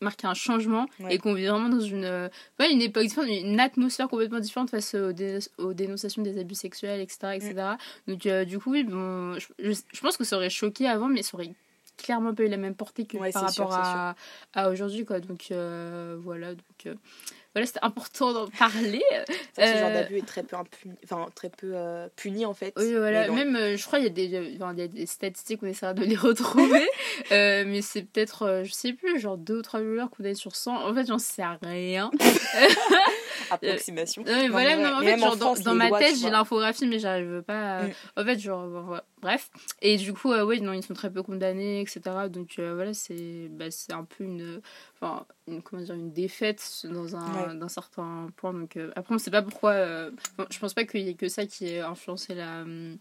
[0.00, 1.14] marqué un changement Ouais.
[1.14, 4.68] et qu'on vit vraiment dans une, euh, pas une époque différente, une atmosphère complètement différente
[4.68, 7.36] face aux, dé- aux dénonciations des abus sexuels, etc.
[7.36, 7.54] etc.
[8.08, 11.06] Donc, euh, du coup, oui, bon, je, je, je pense que ça aurait choqué avant,
[11.06, 11.52] mais ça aurait
[11.96, 14.14] clairement pas eu la même portée que Ouais, par sûr, rapport à,
[14.54, 15.20] à aujourd'hui, quoi.
[15.20, 16.54] Donc, euh, voilà.
[16.54, 16.94] Donc, euh,
[17.54, 19.02] voilà, c'était important d'en parler.
[19.52, 22.54] C'est ce genre Euh, d'abus est très peu, impuni- enfin, très peu euh, puni en
[22.54, 22.72] fait.
[22.76, 23.26] Oui, voilà.
[23.26, 25.60] Dans- Même, euh, je crois, il y a des, enfin, il y a des statistiques,
[25.62, 26.86] on essaiera de les retrouver.
[27.30, 30.56] Euh, mais c'est peut-être, je sais plus, genre 2 ou 3 violeurs qu'on a sur
[30.56, 30.88] 100.
[30.88, 32.10] En fait, j'en sais rien.
[33.50, 34.22] Approximation.
[34.24, 35.90] Non, mais Non, voilà, mais non, en fait, même genre, en dans, France, dans les
[35.90, 37.82] ma tête, j'ai l'infographie, mais j'arrive pas à...
[37.84, 37.90] Mm.
[38.16, 39.04] En fait, genre, bon, voilà.
[39.20, 39.50] bref.
[39.80, 42.00] Et du coup, oui, non, ils sont très peu condamnés, etc.
[42.30, 44.60] Donc, voilà, c'est bah, c'est un peu une,
[45.00, 47.41] enfin, une, comment dire, une défaite dans un, Ouais.
[47.48, 48.52] D'un certain point.
[48.52, 49.72] Donc, euh, après, on sait pas pourquoi...
[49.72, 52.62] euh, bon, je pense pas qu'il y ait que ça qui ait influencé la...
[52.62, 52.98] hum,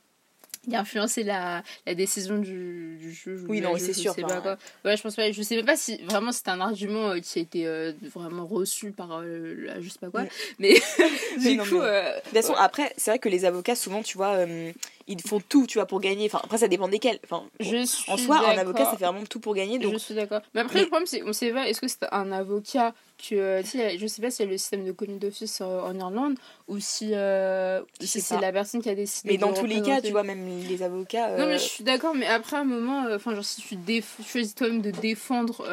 [0.69, 3.41] qui a influencé la, la décision du, du juge.
[3.43, 4.57] ou Oui, non, c'est sûr, sais enfin, pas quoi.
[4.85, 5.31] Ouais, je pense pas.
[5.31, 8.45] Je sais même pas si vraiment c'était un argument euh, qui a été euh, vraiment
[8.45, 10.23] reçu par euh, la, je sais pas quoi.
[10.23, 10.27] Mm.
[10.59, 10.73] Mais
[11.39, 14.03] du non, coup, mais- euh, De toute façon, après, c'est vrai que les avocats, souvent,
[14.03, 14.71] tu vois, euh,
[15.07, 16.25] ils font tout, tu vois, pour gagner.
[16.25, 17.19] Enfin, après, ça dépend desquels.
[17.23, 17.77] Enfin, je
[18.11, 19.79] en soi, un avocat, ça fait vraiment tout pour gagner.
[19.79, 20.41] Donc, Je suis d'accord.
[20.53, 23.35] Mais après, Mais- le problème, c'est on sait pas, est-ce que c'est un avocat que.
[23.35, 23.61] euh,
[23.97, 26.35] je sais pas si y a le système de commis d'office euh, en Irlande
[26.67, 30.01] ou si, euh, si c'est la personne qui a décidé mais dans tous les cas,
[30.01, 31.37] tu vois, même les avocats.
[31.37, 34.55] Non, mais je suis d'accord, mais après un moment, euh, enfin, genre, si tu choisis
[34.55, 35.65] toi-même de défendre,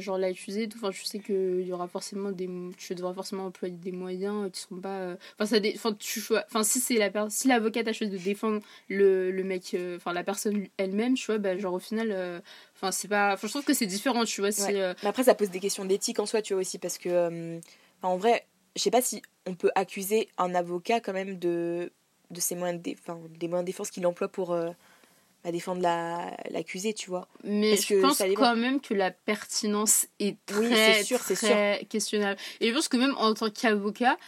[0.00, 2.48] genre, l'accusé, tout, enfin, je sais qu'il y aura forcément des.
[2.78, 5.14] Tu devras forcément employer des moyens qui seront pas.
[5.38, 9.30] Enfin, ça enfin, tu Enfin, si c'est la si l'avocate a choisi de défendre le,
[9.30, 12.10] le mec, euh, enfin, la personne elle-même, tu vois, bah, genre, au final.
[12.12, 12.40] euh,
[12.76, 13.36] Enfin, c'est pas.
[13.42, 14.50] Je trouve que c'est différent, tu vois.
[14.50, 14.74] Ouais.
[14.80, 17.58] euh, Mais après, ça pose des questions d'éthique en soi, tu vois, aussi, parce que,
[18.02, 21.90] en vrai, je sais pas si on peut accuser un avocat quand même de,
[22.30, 22.96] de ses moyens de, dé-
[23.38, 24.70] des moyens de défense qu'il emploie pour euh,
[25.44, 27.26] bah, défendre la- l'accusé, tu vois.
[27.44, 31.86] Mais Parce je que pense quand même que la pertinence est très, Oui, sûr, très
[31.88, 32.38] questionnable.
[32.60, 34.18] Et je pense que même en tant qu'avocat,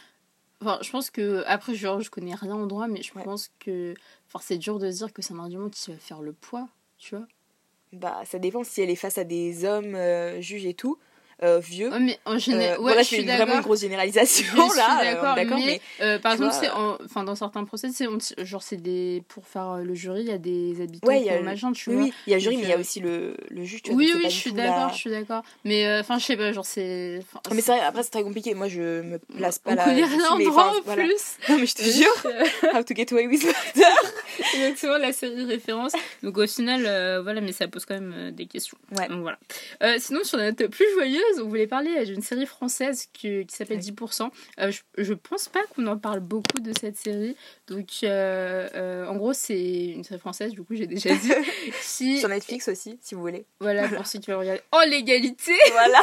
[0.61, 3.23] enfin, je pense que, après, genre, je connais rien en droit, mais je Ouais.
[3.23, 3.93] pense que,
[4.27, 6.69] enfin, c'est dur de se dire que c'est un argument qui va faire le poids,
[6.97, 7.27] tu vois.
[7.91, 10.99] Bah, ça dépend si elle est face à des hommes, euh, juges et tout.
[11.43, 11.89] Euh, vieux.
[11.89, 14.99] Ouais, mais en général, Euh, ouais, voilà, je fais vraiment une grosse généralisation Je là.
[15.01, 18.17] euh, d'accord, mais, mais euh, par exemple, c'est en- enfin dans certains procès, c'est on-
[18.43, 21.25] genre c'est des pour faire le jury, il y a des habitants Ouais, il y
[21.25, 22.03] qui a ont le- machin, tu oui, vois.
[22.05, 23.81] oui, il y a le jury, mais il y a aussi le, le juge.
[23.83, 25.43] Tu vois, Oui, oui, je suis d'accord, je suis d'accord.
[25.63, 27.19] Mais enfin, je sais pas, genre c'est.
[27.53, 28.53] mais c'est vrai, après c'est très compliqué.
[28.53, 29.85] Moi je me place pas on là.
[29.85, 31.37] connaît dessus, rien mais en plus.
[31.49, 32.13] Non, mais je te jure,
[32.73, 33.85] How to Get Away with Murder.
[34.55, 35.93] Exactement la série référence.
[36.23, 36.81] Donc au final,
[37.23, 38.77] voilà, mais ça pose quand même des questions.
[38.97, 39.07] Ouais.
[39.07, 39.37] Donc voilà.
[39.99, 40.85] Sinon, sur la note plus
[41.29, 43.83] joyeuse, on voulait parler d'une série française qui, qui s'appelle Ouais.
[43.83, 44.29] 10%.
[44.59, 47.35] Euh, je, je pense pas qu'on en parle beaucoup de cette série.
[47.67, 51.31] Donc euh, euh, en gros, c'est une série française, du coup, j'ai déjà dit.
[51.97, 53.45] qui, Sur Netflix aussi, si vous voulez.
[53.59, 54.61] voilà, pour ceux qui veulent regarder.
[54.73, 56.01] Oh, l'égalité Voilà.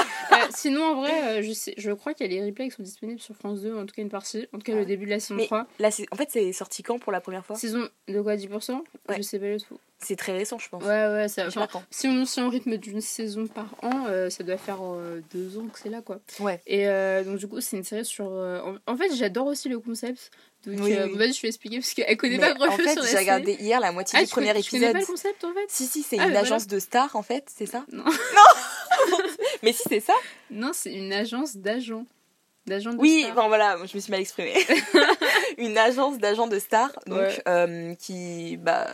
[0.55, 3.21] Sinon, en vrai, je, sais, je crois qu'il y a les replays qui sont disponibles
[3.21, 4.47] sur France 2, en tout cas une partie.
[4.53, 4.81] En tout cas, Ah.
[4.81, 5.67] le début de la saison Mais 3.
[5.79, 7.57] Là, en fait, c'est sorti quand pour la première fois?
[7.57, 9.17] Saison de quoi 10% Ouais.
[9.17, 9.79] Je sais pas du tout.
[9.99, 10.83] C'est très récent, je pense.
[10.85, 11.67] Ouais, ouais, ça enfin.
[11.91, 15.57] Si on si on rythme d'une saison par an, euh, ça doit faire euh, deux
[15.59, 16.21] ans que c'est là, quoi.
[16.39, 16.61] Ouais.
[16.67, 18.29] Et euh, donc, du coup, c'est une série sur.
[18.31, 20.31] euh, en, en fait, j'adore aussi le concept.
[20.67, 21.17] Donc, Oui, euh, oui.
[21.17, 23.09] vas-y, je vais expliquer parce qu'elle connaît Mais pas grand en chose fait, sur la
[23.11, 24.93] j'ai regardé hier la moitié Ah, du premier tu connais épisode.
[24.93, 27.23] pas le concept en fait Si, si, c'est Ah, une mais agence de stars en
[27.23, 28.05] fait, c'est ça Non.
[29.63, 30.15] Mais si, c'est ça
[30.51, 32.05] Non, c'est une agence d'agents.
[32.67, 33.35] D'agents de Oui, stars.
[33.37, 34.55] bon voilà, je me suis mal exprimée.
[35.59, 37.43] une agence d'agents de stars, donc, Ouais.
[37.49, 38.57] euh, qui.
[38.57, 38.89] Bah,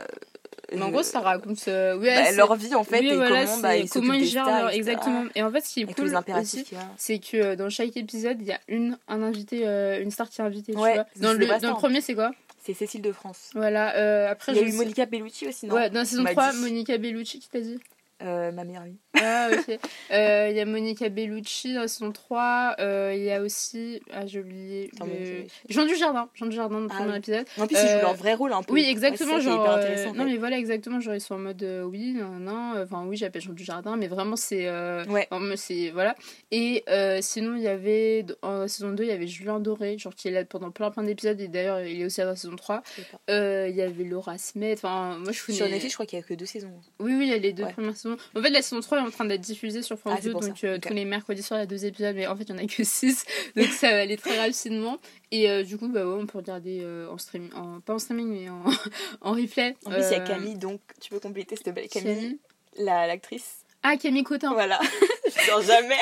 [0.76, 1.66] Mais en gros, ça raconte.
[1.68, 4.24] euh, ouais, bah, leur vie en fait oui, et voilà, comment bah, ils comment ils
[4.26, 5.24] gèrent leur- exactement.
[5.34, 6.06] Et en fait, ce qui est Avec cool
[6.40, 6.78] aussi, a.
[6.96, 10.28] c'est que euh, dans chaque épisode, il y a une, un invité, euh, une star
[10.28, 10.72] qui est invitée.
[10.72, 11.04] tu vois.
[11.16, 12.32] Dans, le, dans premier, c'est quoi?
[12.64, 13.50] C'est Cécile de France.
[13.54, 13.96] Voilà.
[13.96, 15.74] euh, après, Il y a eu sais- Monica Bellucci aussi, non?
[15.74, 16.58] Ouais, dans la saison On m'a 3, dit.
[16.58, 17.78] Monica Bellucci qui t'a dit?
[18.22, 18.98] Euh, Ma meilleure amie.
[19.14, 19.78] Ah, ok.
[20.12, 22.76] Euh, Il y a Monica Bellucci dans la saison 3.
[22.78, 24.00] euh, Il y a aussi.
[24.12, 24.90] Ah, j'ai oublié.
[25.00, 26.28] Le- Jean du Jardin.
[26.34, 27.18] Jean du Jardin dans le Ah premier oui.
[27.18, 27.46] épisode.
[27.58, 28.72] En plus, ils Euh, jouent leur vrai rôle un peu.
[28.74, 29.32] Oui, Ouais, exactement.
[29.32, 31.00] ça est genre, hyper euh, non, mais voilà, exactement.
[31.00, 32.74] Genre, ils sont en mode euh, oui, non, non.
[32.76, 34.66] euh, Enfin, oui, j'appelle Jean du Jardin, mais vraiment, c'est.
[34.68, 35.26] euh, Ouais.
[35.30, 35.90] enfin, c'est.
[35.90, 36.14] Voilà.
[36.52, 38.24] Et euh, sinon, il y avait.
[38.42, 41.02] En saison 2, il y avait Julien Doré, genre, qui est là pendant plein, plein
[41.02, 41.40] d'épisodes.
[41.40, 42.82] Et d'ailleurs, il est aussi là dans la saison 3.
[42.96, 43.18] Je sais pas.
[43.32, 44.74] Euh, Il y avait Laura Smet.
[44.74, 45.58] Enfin, moi, je connais.
[45.58, 46.72] Sur Netflix, je crois qu'il y a que deux saisons.
[47.00, 47.72] Oui, oui, il y a les deux Ouais.
[47.72, 48.11] premières saisons.
[48.36, 50.32] En fait, la saison 3 est en train d'être diffusée sur France Ah, c'est 2,
[50.32, 50.48] pour ça.
[50.48, 52.50] donc euh, tous les mercredis soirs, il y a deux épisodes, mais en fait, il
[52.50, 53.24] y en a que 6,
[53.56, 54.98] donc ça va aller très rapidement.
[55.30, 57.98] Et euh, du coup, bah ouais, on peut regarder euh, en streaming, en, pas en
[57.98, 58.62] streaming, mais en,
[59.20, 59.76] en replay.
[59.86, 61.88] En plus, il y a Camille, donc tu peux compléter, s'il te plaît.
[61.88, 62.38] Camille, Camille.
[62.78, 63.58] la- l'actrice.
[63.84, 64.52] Ah, Camille Cotin.
[64.52, 64.78] Voilà.
[65.26, 65.96] je sors jamais.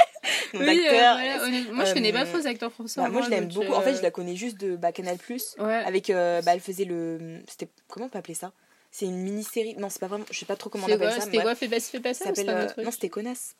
[0.54, 1.14] Euh, acteur.
[1.14, 1.38] voilà,
[1.72, 3.00] moi, je connais pas Euh, trop les acteurs français.
[3.00, 3.72] Bah, moi, je vrai, l'aime beaucoup.
[3.72, 5.54] En fait, je la connais juste de bah, Canal Plus.
[5.58, 5.72] Ouais.
[5.72, 7.38] Avec, bah, elle faisait le.
[7.48, 8.52] C'était comment on peut appeler ça?
[8.90, 9.74] C'est une mini-série.
[9.76, 10.24] Non, c'est pas vraiment.
[10.30, 11.20] Je sais pas trop comment on appelle ça.
[11.20, 11.54] C'était quoi.
[11.54, 13.54] Fais pas, fais pas Ça ça un euh, Non, c'était Connasse.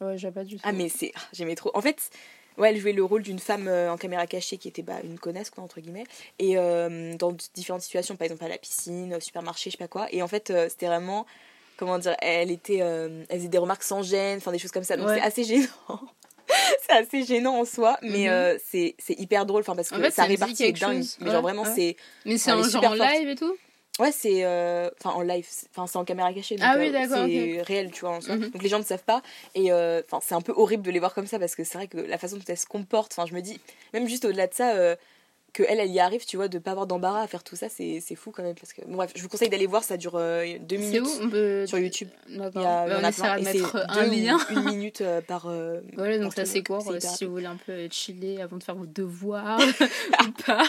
[0.00, 0.62] Ouais, j'ai pas du tout.
[0.64, 1.12] Ah, mais c'est.
[1.16, 1.70] ah, J'aimais trop.
[1.74, 2.10] En fait,
[2.56, 5.18] ouais, elle jouait le rôle d'une femme euh, en caméra cachée qui était bah, une
[5.18, 6.04] connasse, quoi, entre guillemets.
[6.38, 9.88] Et euh, dans différentes situations, par exemple à la piscine, au supermarché, je sais pas
[9.88, 10.06] quoi.
[10.12, 11.26] Et en fait, euh, c'était vraiment.
[11.76, 12.82] Comment dire Elle était.
[12.82, 14.96] euh, elle faisait des remarques sans gêne, enfin des choses comme ça.
[14.96, 15.14] Donc Ouais.
[15.16, 15.68] c'est assez gênant.
[16.86, 19.60] c'est assez gênant en soi, mais euh, c'est hyper drôle.
[19.60, 20.98] Enfin, parce que En fait, sa ça quelque dingue.
[20.98, 21.16] chose.
[21.20, 21.72] Mais Ouais, genre vraiment, ouais.
[21.74, 21.96] c'est.
[22.24, 23.56] Mais c'est est genre en live et tout?
[23.98, 24.44] Ouais, c'est.
[24.44, 25.46] euh, Enfin, en live.
[25.48, 26.56] c'est- Enfin, c'est en caméra cachée.
[26.56, 28.36] Donc, Ah oui, euh, d'accord, C'est réel, tu vois, en soi.
[28.36, 28.50] Mhm.
[28.50, 29.22] Donc les gens ne savent pas.
[29.54, 31.78] Et euh, enfin, c'est un peu horrible de les voir comme ça parce que c'est
[31.78, 33.60] vrai que la façon dont elle se comporte, enfin, je me dis,
[33.92, 34.94] même juste au-delà de ça, euh,
[35.54, 37.68] que elle, elle y arrive, tu vois, de pas avoir d'embarras à faire tout ça,
[37.70, 38.54] c'est fou quand même.
[38.54, 41.02] Parce que, bon, bref, je vous conseille d'aller voir, ça dure euh, deux minutes.
[41.22, 41.66] où peut...
[41.66, 42.08] Sur YouTube.
[42.28, 44.38] Il y a, Bah, on a essaiera de mettre un lien.
[44.50, 45.46] une minute euh, par.
[45.48, 48.76] euh, Voilà, donc ça c'est hyper si vous voulez un peu chiller avant de faire
[48.76, 49.58] vos devoirs
[50.28, 50.62] ou pas.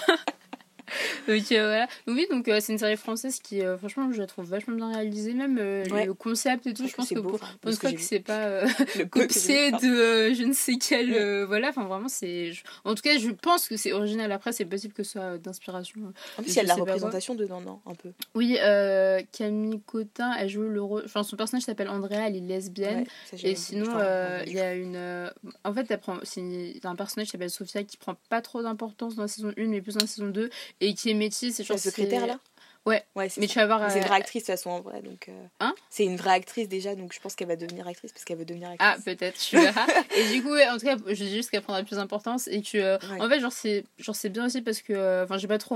[1.27, 1.87] donc euh, voilà.
[2.07, 4.75] Donc, oui, donc euh, c'est une série française qui, euh, franchement, je la trouve vachement
[4.75, 5.57] bien réalisée, même
[5.91, 6.05] Ouais.
[6.05, 6.87] le concept et tout.
[6.87, 8.61] Je pense que beau, pour, une que fois que c'est pas
[9.11, 11.43] copié de je ne sais quel.
[11.45, 12.51] Voilà, enfin vraiment, c'est.
[12.85, 14.31] En tout cas, je pense que c'est original.
[14.31, 16.13] Après, c'est possible que ce soit d'inspiration.
[16.37, 18.11] En plus, il y a de la représentation dedans, non Un peu.
[18.35, 21.03] Oui, euh, Camille Cotin, elle joue le rôle.
[21.05, 23.05] Enfin, son personnage s'appelle Andrea, elle est lesbienne.
[23.33, 25.31] Ouais, Et sinon, euh, il y a une.
[25.63, 26.17] En fait, elle prend...
[26.23, 26.41] c'est
[26.83, 29.81] un personnage qui s'appelle Sophia qui prend pas trop d'importance dans la saison 1, mais
[29.81, 30.49] plus dans la saison 2,
[30.81, 31.59] et qui est métisse.
[31.67, 32.39] La secrétaire c'est- là
[32.85, 33.03] Ouais.
[33.13, 33.53] Ouais, c'est Mais ça.
[33.53, 33.91] tu vas voir.
[33.91, 35.27] C'est une euh, vraie actrice de toute façon en vrai, donc.
[35.27, 35.75] euh, Hein?
[35.89, 38.45] C'est une vraie actrice déjà, donc je pense qu'elle va devenir actrice parce qu'elle veut
[38.45, 39.05] devenir Ah, actrice.
[39.05, 39.85] peut-être, tu verras.
[40.17, 42.77] et du coup, en tout cas, je dis juste qu'elle prendra plus d'importance et que.
[42.77, 43.21] euh, Ouais.
[43.21, 44.93] En fait, genre, c'est c'est bien aussi parce que.
[44.93, 45.75] euh, Enfin, j'ai pas trop.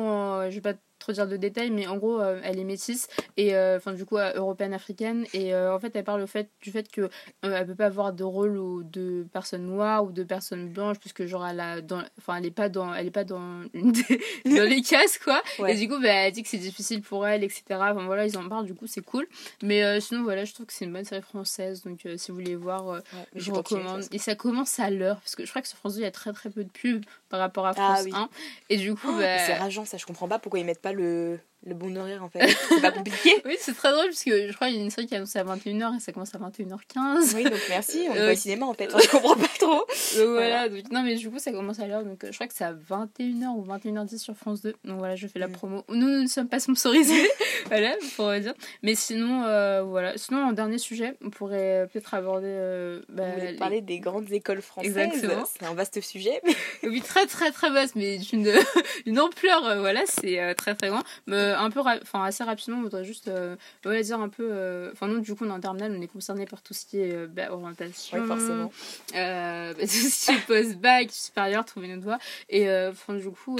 [0.61, 3.55] pas trop dire de détails, mais en gros, euh, elle est métisse et.
[3.55, 5.25] euh, Enfin, du coup, euh, européenne, africaine.
[5.33, 7.09] Et en fait, elle parle au fait, du fait que.
[7.41, 11.25] elle peut pas avoir de rôle ou de personne noire ou de personne blanche, puisque,
[11.25, 11.81] genre, elle a.
[11.81, 12.01] Dans...
[12.17, 12.93] Enfin, elle est pas dans.
[12.93, 15.41] Elle est pas dans dans les cases, quoi.
[15.59, 15.73] Ouais.
[15.73, 17.63] Et du coup, bah, elle dit que c'est difficile pour elle, etc.
[17.71, 19.27] Enfin voilà, ils en parlent, du coup, c'est cool.
[19.61, 21.83] Mais sinon, voilà, je trouve que c'est une bonne série française.
[21.83, 22.99] Donc, si vous voulez voir, Ouais,
[23.35, 24.03] je recommande.
[24.11, 26.07] Et ça commence à l'heure, parce que je crois que sur France 2, il y
[26.07, 28.11] a très très peu de pubs par rapport à Ah France oui.
[28.13, 28.29] 1.
[28.69, 29.07] Et du coup.
[29.09, 31.95] Oh, bah, C'est rageant ça, je comprends pas pourquoi ils mettent pas le, le bon
[31.97, 32.47] horaire en fait.
[32.69, 33.41] C'est pas compliqué.
[33.45, 35.17] Oui, c'est très drôle parce que je crois qu'il y a une série qui a
[35.17, 37.35] annoncé à 21h et ça commence à 21h15.
[37.35, 38.89] Oui, donc merci, on Euh, va au cinéma en fait.
[38.91, 39.85] Je comprends pas trop.
[40.17, 42.47] Donc voilà, donc, non mais du coup ça commence à l'heure, donc euh, je crois
[42.47, 44.73] que c'est à 21h ou 21h10 sur France 2.
[44.83, 45.51] Donc voilà, je fais la Mm.
[45.53, 45.83] promo.
[45.89, 47.29] Nous, nous ne sommes pas sponsorisés,
[47.67, 48.53] voilà, pour dire.
[48.81, 50.17] Mais sinon, euh, voilà.
[50.17, 52.47] Sinon, en dernier sujet, on pourrait peut-être aborder...
[52.49, 54.95] euh, bah, On voulait les- parler des grandes écoles françaises.
[54.97, 55.43] Exactement.
[55.45, 56.41] C'est un vaste sujet.
[56.85, 58.51] Oui, très très très basse, mais d'une
[59.05, 61.01] une ampleur, euh, voilà, c'est euh, très très grand.
[61.27, 64.91] Mais un peu, enfin assez rapidement, on voudrait juste, euh, voilà, dire un peu, euh,
[64.91, 66.99] enfin nous du coup on est en terminale, on est concerné par tout ce qui
[66.99, 68.71] est euh, bah, orientation, Oui, forcément.
[69.15, 73.29] euh, bah, tout ce qui est post-bac, supérieur, trouver notre voie, et euh, enfin du
[73.29, 73.57] coup.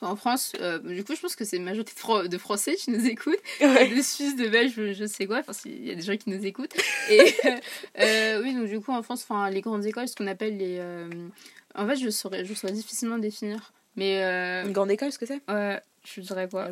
[0.00, 2.74] En France, euh, du coup, je pense que c'est une majorité de, Fran- de Français
[2.76, 3.88] qui nous écoutent, Ouais.
[3.88, 5.38] de Suisse, de Belges, je, sais quoi.
[5.40, 6.74] Enfin, s'il y a des gens qui nous écoutent.
[7.10, 7.34] Et
[8.00, 10.76] euh, oui, donc du coup, en France, enfin, les grandes écoles, ce qu'on appelle les.
[10.78, 11.08] euh,
[11.74, 13.72] En fait, je saurais, je saurais difficilement définir.
[13.96, 14.20] Mais
[14.64, 15.40] Une grande école, ce que c'est?
[15.48, 16.68] ouais, je dirais quoi.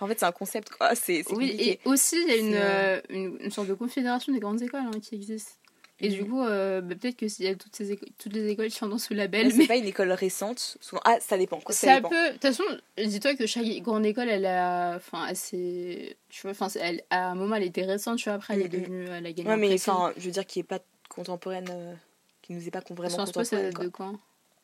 [0.00, 0.94] En fait, c'est un concept quoi.
[0.94, 1.70] C'est Oui, compliqué.
[1.72, 5.14] et aussi, il y a une, une sorte de confédération des grandes écoles hein, qui
[5.14, 5.58] existe.
[6.04, 6.28] Et du Mhm.
[6.28, 8.88] coup, euh, bah, peut-être que s'il y a toutes, ces toutes les écoles qui sont
[8.88, 10.76] dans ce label, Mais mais c'est pas une école récente.
[10.80, 11.00] Souvent...
[11.04, 11.60] Ah, ça dépend.
[11.60, 12.08] Quoi, ça Ça dépend.
[12.08, 12.26] peut.
[12.28, 12.64] De toute façon,
[12.98, 14.96] dis-toi que chaque grande école, elle a.
[14.96, 16.16] Enfin, assez.
[16.28, 18.64] Tu vois, enfin, elle, à un moment, elle était récente, tu vois, après, elle est
[18.64, 18.80] Mm, mm.
[18.82, 19.04] devenue.
[19.08, 19.48] Elle a gagné.
[19.48, 21.94] Ouais, mais enfin, je veux dire, qui est pas contemporaine, euh,
[22.42, 23.64] qui nous est pas vraiment Sciences Po, ça contemporaine.
[23.66, 23.84] date quoi.
[23.84, 24.18] de quand?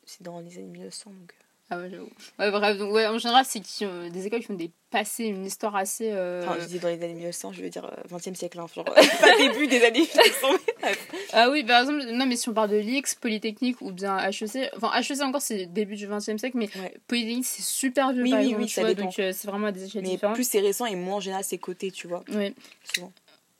[0.06, 1.10] C'est dans les années 1900.
[1.10, 1.32] Donc...
[1.70, 1.74] euh.
[1.74, 2.08] Ah ouais, j'avoue.
[2.38, 5.44] Ouais, bref, donc, ouais, en général, c'est qui des écoles qui ont des passés, une
[5.44, 6.10] histoire assez.
[6.12, 8.66] euh, Enfin, je dis dans les années 1900, je veux dire euh, 20e siècle, hein,
[8.74, 8.84] genre
[9.20, 10.48] pas début des années 1900.
[10.52, 11.08] mais bref.
[11.34, 14.70] Ah oui, par exemple, non, mais si on parle de l'IX, Polytechnique ou bien HEC,
[14.76, 16.94] enfin, HEC encore, c'est début du 20 e siècle, mais Ouais.
[17.06, 19.02] Polytechnique, c'est super vieux, Oui, par oui, exemple, oui, tu ça vois, dépend.
[19.08, 20.34] donc euh, c'est vraiment à des échelles Mais différentes.
[20.36, 22.54] plus c'est récent et moins en général c'est coté, tu vois, Oui,
[22.94, 23.12] souvent.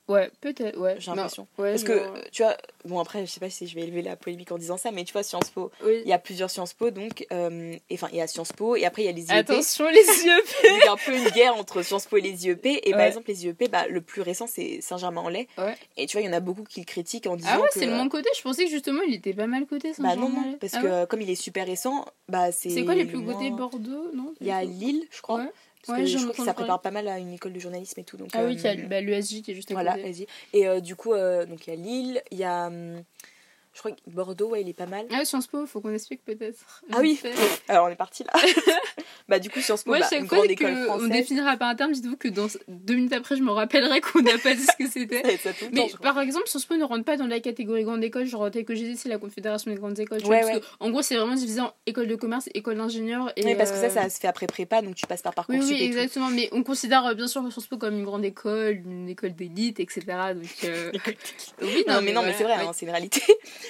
[0.08, 0.96] Ouais, peut-être, ouais.
[0.98, 1.46] J'ai l'impression.
[1.58, 4.16] ouais, Parce que, tu vois, bon après, je sais pas si je vais élever la
[4.16, 6.00] polémique en disant ça, mais tu vois, Sciences Po, oui.
[6.04, 8.76] il y a plusieurs Sciences Po, donc, euh, et, enfin, il y a Sciences Po,
[8.76, 9.30] et après il y a les IEP.
[9.30, 12.46] Attention, les yeux Il y a un peu une guerre entre Sciences Po et les
[12.46, 15.76] IEP, et par exemple, les IEP, bah, le plus récent c'est Saint-Germain-en-Laye, Ouais.
[15.96, 17.68] et tu vois, il y en a beaucoup qui le critiquent en disant Ah ouais,
[17.72, 18.28] c'est le euh, moins coté.
[18.36, 19.92] Je pensais que justement il était pas mal coté.
[19.98, 22.70] Bah non, non, parce Ah que comme il est super récent, bah c'est.
[22.70, 25.44] C'est quoi les le plus cotés Bordeaux Non Il y a Lille, je crois.
[25.86, 27.98] Parce Ouais, que je crois que ça prépare pas mal à une école de journalisme
[28.00, 28.16] et tout.
[28.16, 30.02] Donc, Ah oui, il y a bah, l'ESJ qui est juste à Voilà, côté.
[30.10, 30.26] vas-y.
[30.52, 32.70] Et euh, du coup, euh, donc il y a Lille, il y a.
[33.78, 35.06] je crois que Bordeaux, ouais, il est pas mal.
[35.08, 36.82] Ah ouais, Sciences Po, faut qu'on explique peut-être.
[36.92, 37.20] Ah oui.
[37.68, 38.32] Alors on est parti là.
[39.28, 41.08] bah du coup, Sciences Po, Moi, bah, chaque une fois grande école française.
[41.10, 44.36] définira par un terme, dites-vous que dans deux minutes après, je me rappellerai qu'on n'a
[44.38, 45.22] pas dit ce que c'était.
[45.72, 48.50] Mais temps, par exemple, Sciences Po ne rentre pas dans la catégorie grande école, genre
[48.50, 50.22] tel que j'ai dit, c'est la Confédération des grandes écoles.
[50.22, 53.32] vois, Ouais, parce que, en gros, c'est vraiment divisé en école de commerce, école d'ingénieur.
[53.36, 55.34] Et, Oui, parce que ça, euh, ça se fait après prépa, donc tu passes par
[55.48, 56.30] Oui, parcours oui, exactement.
[56.30, 59.78] Mais on considère euh, bien sûr Sciences Po comme une grande école, une école d'élite,
[59.78, 60.02] etc.
[60.34, 60.90] Donc, euh,
[61.62, 62.64] oui, Non, mais non, mais c'est vrai, oui.
[62.66, 63.22] hein, c'est une réalité.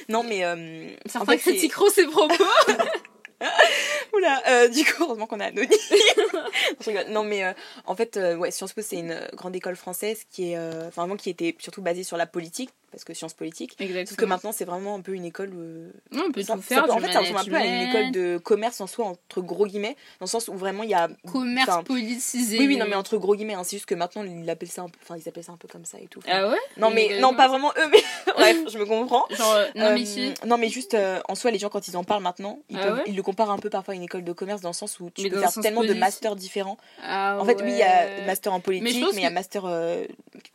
[0.08, 0.44] Non, mais.
[0.44, 2.44] euh, en Certains fait, c'est- critiqueront ces propos.
[4.14, 5.70] Oula, euh, du coup, heureusement qu'on a anonyme.
[7.10, 7.52] Non, mais euh,
[7.86, 11.02] en fait, euh, ouais, Sciences Po, c'est une euh, grande école française qui est, enfin,
[11.02, 13.72] vraiment, qui était surtout basée sur la politique, parce que sciences politiques.
[13.72, 14.28] Sauf que Exactement.
[14.28, 15.52] maintenant, c'est vraiment un peu une école.
[15.54, 16.84] euh, Non, on peut ça- tout ça faire.
[16.86, 19.40] peut- en fait, ça ressemble un peu à une école de commerce en soi, entre
[19.42, 21.08] gros guillemets, dans le sens où vraiment il y a.
[21.30, 22.58] commerce politisé.
[22.58, 24.82] oui, oui, non, mais entre gros guillemets, hein, c'est juste que maintenant, ils appellent ça
[24.82, 26.20] un peu, ils appellent ça un peu comme ça et tout.
[26.28, 26.56] Ah ouais?
[26.76, 27.98] Non, mais, non, pas vraiment eux, mais
[28.34, 29.24] bref, je me comprends.
[29.30, 30.34] Genre, euh, non, mais Euh, si.
[30.46, 32.84] non, mais juste euh, en soi, les gens, quand ils en parlent maintenant, ils, Ah
[32.84, 33.04] peuvent- ouais?
[33.06, 35.10] ils le comparent un peu parfois à une école de commerce dans le sens où
[35.10, 36.76] tu Mais peux faire tellement de masters différents.
[37.02, 39.64] Ah En fait, oui, il y a master en politique, Mais il y a master
[39.66, 40.04] euh,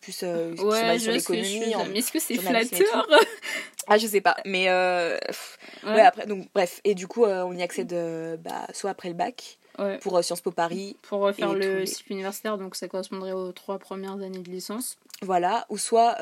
[0.01, 0.55] plus euh,
[0.99, 1.73] sur l'économie.
[1.91, 3.07] Mais est-ce que c'est flatteur
[3.87, 5.91] Ah, je sais pas, mais euh, pff, ouais.
[5.95, 6.01] Ouais.
[6.01, 9.15] après, donc bref, et du coup, euh, on y accède euh, bah, soit après le
[9.15, 9.97] bac Ouais.
[9.97, 13.79] pour Sciences Po Paris, Pour tous le les- cycle universitaire, donc ça correspondrait aux trois
[13.79, 14.97] premières années de licence.
[15.23, 16.15] voilà, ou soit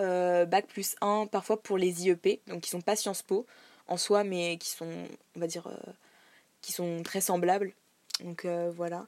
[0.46, 3.46] bac plus 1 parfois pour les IEP, donc qui sont pas Sciences Po
[3.90, 4.88] en soi, mais qui sont,
[5.36, 5.68] on va dire,
[6.62, 7.74] qui sont très semblables.
[8.24, 9.06] Donc voilà.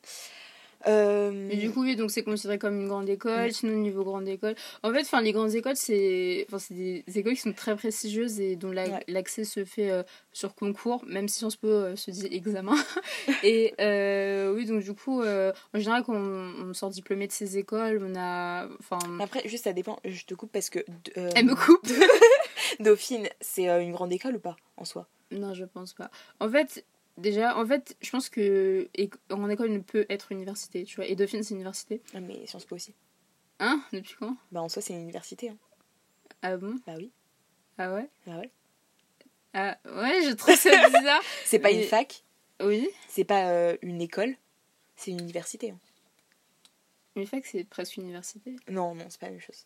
[0.87, 3.47] Euh, Et du coup, oui, donc c'est considéré comme une grande école.
[3.47, 3.51] Mm.
[3.51, 4.55] Sinon, niveau grande école.
[4.83, 8.71] En fait, enfin, les grandes écoles, c'est des écoles qui sont très prestigieuses et dont
[8.71, 9.03] la- Ouais.
[9.07, 12.75] l'accès se fait euh, sur concours, même si Sciences Po euh, se dit examen.
[13.43, 17.57] et euh, oui, donc du coup, en général, quand on, on sort diplômé de ces
[17.57, 18.67] écoles, on a.
[18.79, 18.99] Enfin.
[19.21, 20.79] Après, juste ça dépend, je te coupe parce que
[21.35, 21.87] Elle me coupe
[22.79, 25.07] Dauphine, c'est une grande école ou pas en soi?
[25.31, 26.09] Non, je pense pas.
[26.39, 26.85] En fait,
[27.17, 28.89] déjà, en fait, je pense que
[29.29, 31.05] en école ne peut être université, tu vois.
[31.07, 32.01] Et Dauphine, c'est université.
[32.13, 32.93] Ah, Mais Sciences Po aussi.
[33.59, 33.81] Hein?
[33.93, 34.35] Depuis quand?
[34.51, 35.49] Bah en soi, c'est une université.
[35.49, 35.57] hein.
[36.41, 36.75] Ah bon?
[36.85, 37.11] Bah oui.
[37.77, 38.09] Ah ouais?
[38.25, 38.49] Bah ouais.
[39.53, 41.21] Ah ouais, je trouve ça bizarre.
[41.45, 42.23] C'est pas Mais- une fac,
[42.61, 42.89] Oui.
[43.07, 44.35] c'est pas euh, une école,
[44.95, 45.71] c'est une université.
[45.71, 45.79] hein.
[47.15, 48.55] Mais fac, c'est presque université.
[48.69, 49.65] Non, non, c'est pas la même chose.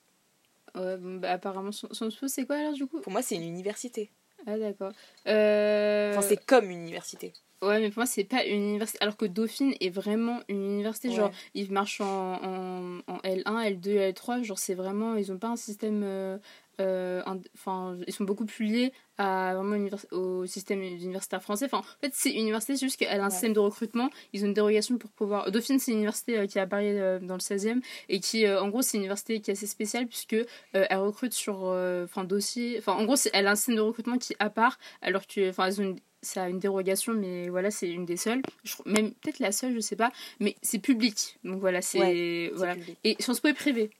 [0.75, 2.99] Ouais, bon, bah, apparemment, Sci- Sciences Po, c'est quoi alors du coup?
[2.99, 4.11] Pour moi, c'est une université.
[4.45, 4.91] Ah d'accord.
[5.27, 6.11] Euh...
[6.11, 7.33] Enfin, c'est comme une université.
[7.61, 8.99] Ouais, mais pour moi, c'est pas une université.
[9.01, 11.09] Alors que Dauphine est vraiment une université.
[11.11, 14.43] Genre, ils marchent en, en, en L1, L2, L3.
[14.43, 15.15] Genre, c'est vraiment.
[15.15, 16.03] Ils ont pas un système.
[16.03, 16.37] euh,
[16.79, 17.21] euh,
[17.55, 21.65] Enfin, ils sont beaucoup plus liés à, vraiment au système universitaire français.
[21.65, 23.31] Enfin, en fait, c'est une université, c'est juste qu'elle a un Ouais.
[23.31, 24.09] système de recrutement.
[24.33, 25.51] Ils ont une dérogation pour pouvoir.
[25.51, 27.81] Dauphine, c'est une université euh, qui est à Paris euh, dans le 16e.
[28.09, 30.35] Et qui, en gros, c'est une université qui est assez spéciale puisque
[30.73, 31.63] elle recrute sur.
[32.03, 32.75] Enfin, dossier.
[32.79, 34.77] Enfin, en gros, elle a un système de recrutement qui est à part.
[35.01, 35.49] Alors que.
[35.49, 38.41] Enfin, elles ont une ça a une dérogation, mais voilà, c'est une des seules.
[38.63, 40.11] Je même peut-être la seule, je sais pas.
[40.39, 41.37] Mais c'est public.
[41.43, 42.51] Donc voilà, c'est.
[42.55, 42.73] Voilà.
[42.75, 42.97] public.
[43.03, 43.91] Et Sciences Po est privé.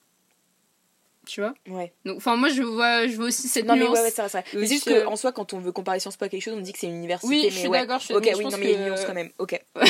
[1.27, 1.91] Tu vois Ouais.
[2.05, 3.95] Donc, enfin, moi, je vois, je vois aussi cette Non, mais nuance.
[3.97, 6.25] ouais, ouais, c'est vrai, c'est juste euh, qu'en soi, quand on veut comparer Sciences Po
[6.25, 7.27] à quelque chose, on dit que c'est une université.
[7.27, 7.79] Oui, mais je suis ouais.
[7.81, 7.99] d'accord.
[7.99, 9.29] je suis- Ok, oui, non, mais il y a une que- nuance quand même.
[9.37, 9.59] Ok.
[9.75, 9.83] ok,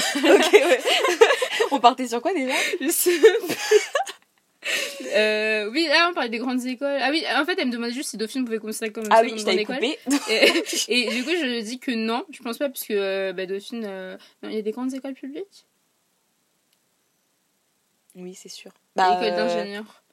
[0.54, 0.80] ouais.
[1.72, 2.54] on partait sur quoi déjà?
[2.82, 3.12] Je sais
[5.16, 6.98] Euh, oui, là on parlait des grandes écoles.
[7.02, 9.22] Ah oui, en fait, elle me demandait juste si Dauphine pouvait considérer comme Ah ça
[9.22, 9.76] oui, comme je grande école.
[9.76, 9.98] coupé.
[10.30, 10.52] Et,
[11.06, 13.86] et du coup, je dis que non, je pense pas, puisque euh, bah, Dauphine.
[13.86, 15.66] euh, non, il y a des grandes écoles publiques?
[18.16, 18.72] Oui, c'est sûr.
[18.96, 20.04] Bah, Bah, École euh, d'ingénieur.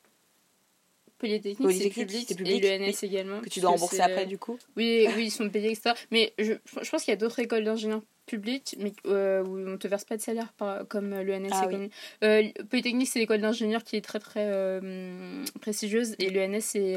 [1.28, 2.24] Polytechnique, c'est Polytechnique, public.
[2.28, 3.40] c'est Et public, l'ENS également.
[3.40, 4.58] que tu dois rembourser après euh, du coup.
[4.76, 5.92] Oui, oui, ils sont payés, etc.
[6.10, 9.76] Mais je, je pense qu'il y a d'autres écoles d'ingénieurs publiques mais, euh, où on
[9.76, 11.90] te verse pas de salaire, par- comme euh, l'ENS Ah oui.
[12.22, 16.14] Euh, Polytechnique, c'est l'école d'ingénieurs qui est très très euh, prestigieuse.
[16.18, 16.94] Et l'ENS, c'est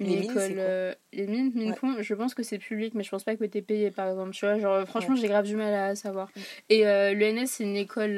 [0.00, 0.96] une Les école.
[1.14, 2.02] les mines, mines Ouais.
[2.02, 4.32] je pense que c'est public, mais je pense pas que t'es payé, par exemple.
[4.32, 6.30] Tu vois, genre, franchement, j'ai grave du mal à savoir.
[6.68, 8.16] Et l'ENS, c'est une école,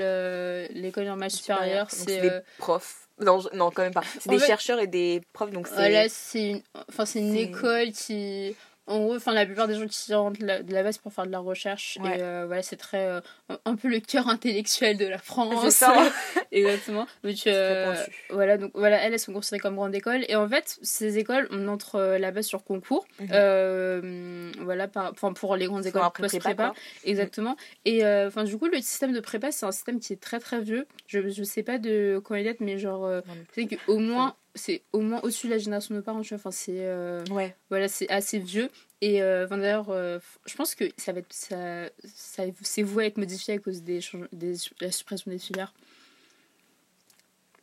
[0.74, 1.86] l'école normale supérieure.
[1.90, 2.20] C'est.
[2.20, 3.06] des profs.
[3.20, 4.02] Non, je- non, quand même pas.
[4.18, 5.74] C'est des fait- chercheurs et des profs, donc c'est.
[5.74, 8.54] Voilà, c'est une, enfin, c'est une école qui.
[8.90, 11.24] En gros, enfin, la plupart des gens qui rentrent là- de la base pour faire
[11.26, 11.96] de la recherche.
[12.03, 12.18] Ouais.
[12.18, 13.07] Et euh, voilà, c'est très.
[13.07, 13.20] euh,
[13.64, 15.55] un- peu le cœur intellectuel de la France.
[15.62, 15.94] C'est ça.
[16.53, 17.07] Exactement.
[17.24, 17.94] Donc, euh,
[18.31, 20.24] voilà, donc voilà, elles, elles sont considérées comme grandes écoles.
[20.29, 23.07] Et en fait, ces écoles, on entre euh, là-bas sur concours.
[23.20, 23.29] Mhm.
[23.33, 26.74] Euh, voilà, par, enfin, pour les grandes écoles après prépa, quoi.
[27.05, 27.57] Exactement.
[27.85, 30.38] Et euh, enfin, du coup, le système de prépa, c'est un système qui est très
[30.40, 30.87] très vieux.
[31.07, 33.20] Je, je sais pas de quand il date, mais genre, euh,
[33.55, 36.36] sais qu'au moins, c'est au moins au-dessus de la génération de nos parents, tu vois.
[36.38, 36.84] Enfin, c'est.
[36.84, 37.54] euh, Ouais.
[37.68, 38.70] voilà, c'est assez vieux.
[39.00, 43.04] Et euh, enfin, d'ailleurs, euh, je pense que ça va être, ça, ça, c'est voué
[43.04, 44.00] à être modifié à cause des,
[44.32, 45.72] des la suppression des filières.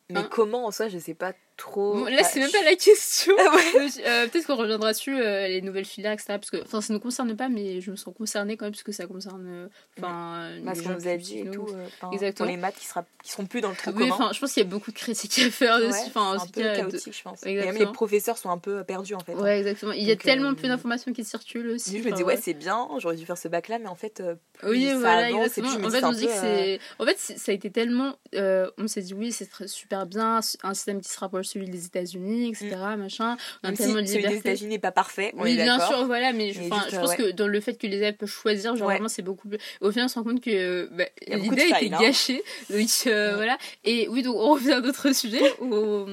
[0.10, 2.08] Mais Hein comment en soi, je sais pas trop.
[2.08, 3.34] Là, c'est même pas la question.
[3.40, 3.88] Ah ouais.
[4.06, 6.26] Euh, Peut-être qu'on reviendra dessus, euh, les nouvelles filières, etc.
[6.30, 8.72] Parce que, enfin, ça ne nous concerne pas, mais je me sens concernée quand même,
[8.74, 9.46] parce que ça concerne.
[9.48, 9.68] euh,
[9.98, 11.68] Enfin, Bah, les ce qu'on nous a dit et tout.
[11.74, 12.46] euh, Exactement.
[12.48, 14.14] Pour les maths qui, sera, qui seront plus dans le tronc Oui, commun.
[14.16, 16.00] enfin, je pense qu'il y a beaucoup de critiques à faire Ouais, dessus.
[16.08, 17.44] Enfin, en un peu cas, de- chaotique, je pense.
[17.44, 17.90] Et même Exactement.
[17.90, 19.34] les professeurs sont un peu perdus en fait.
[19.34, 19.42] hein.
[19.42, 19.92] Ouais, exactement.
[19.94, 22.02] Il y a Donc, tellement euh, peu d'informations qui circulent aussi.
[22.02, 24.36] Je me dis, ouais, c'est bien, j'aurais dû faire ce bac-là, mais en fait, euh,
[24.64, 25.70] Oui, voilà, exactement.
[25.70, 26.80] En fait, c'est on dit que c'est.
[27.00, 28.16] En fait, ça a été tellement.
[28.34, 31.86] on s'est dit, oui, c'est super bien, un système qui se rapproche de celui des
[31.86, 32.76] États-Unis, etc.
[32.98, 33.38] Machin.
[33.64, 34.50] On a Même si tellement de celui des liberté.
[34.50, 37.16] États-Unis n'est pas parfait, on Oui, est bien sûr, voilà, mais je, juste, pense ouais.
[37.18, 38.94] que dans le fait que les élèves peuvent choisir, genre Ouais.
[38.96, 39.58] vraiment, c'est beaucoup plus.
[39.82, 42.00] Au final, on se rend compte que bah, Il l'idée a été failles, hein.
[42.02, 42.44] gâchée.
[42.70, 43.36] Donc euh, Ouais.
[43.36, 43.58] voilà.
[43.84, 45.42] Et oui, donc on revient à d'autres sujets.
[45.62, 46.06] où,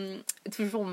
[0.55, 0.87] toujours,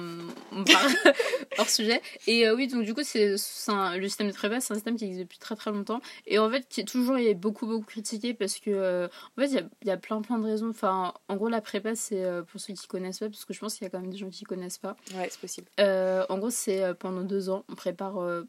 [0.52, 0.92] on, parle
[1.58, 2.02] hors sujet.
[2.28, 5.06] Et euh, oui, donc du coup, c'est le système de prépa, c'est un système qui
[5.06, 6.02] existe depuis très très longtemps.
[6.28, 9.48] Et en fait, qui est toujours est beaucoup beaucoup critiqué parce que, euh, en fait,
[9.48, 10.70] il y a, il y a plein plein de raisons.
[10.70, 13.76] Enfin, en gros, la prépa, c'est pour ceux qui connaissent pas, parce que je pense
[13.76, 14.96] qu'il y a quand même des gens qui connaissent pas.
[15.16, 15.68] Ouais, c'est possible.
[15.80, 18.44] Euh, en gros, c'est euh, pendant deux ans, on prépare euh,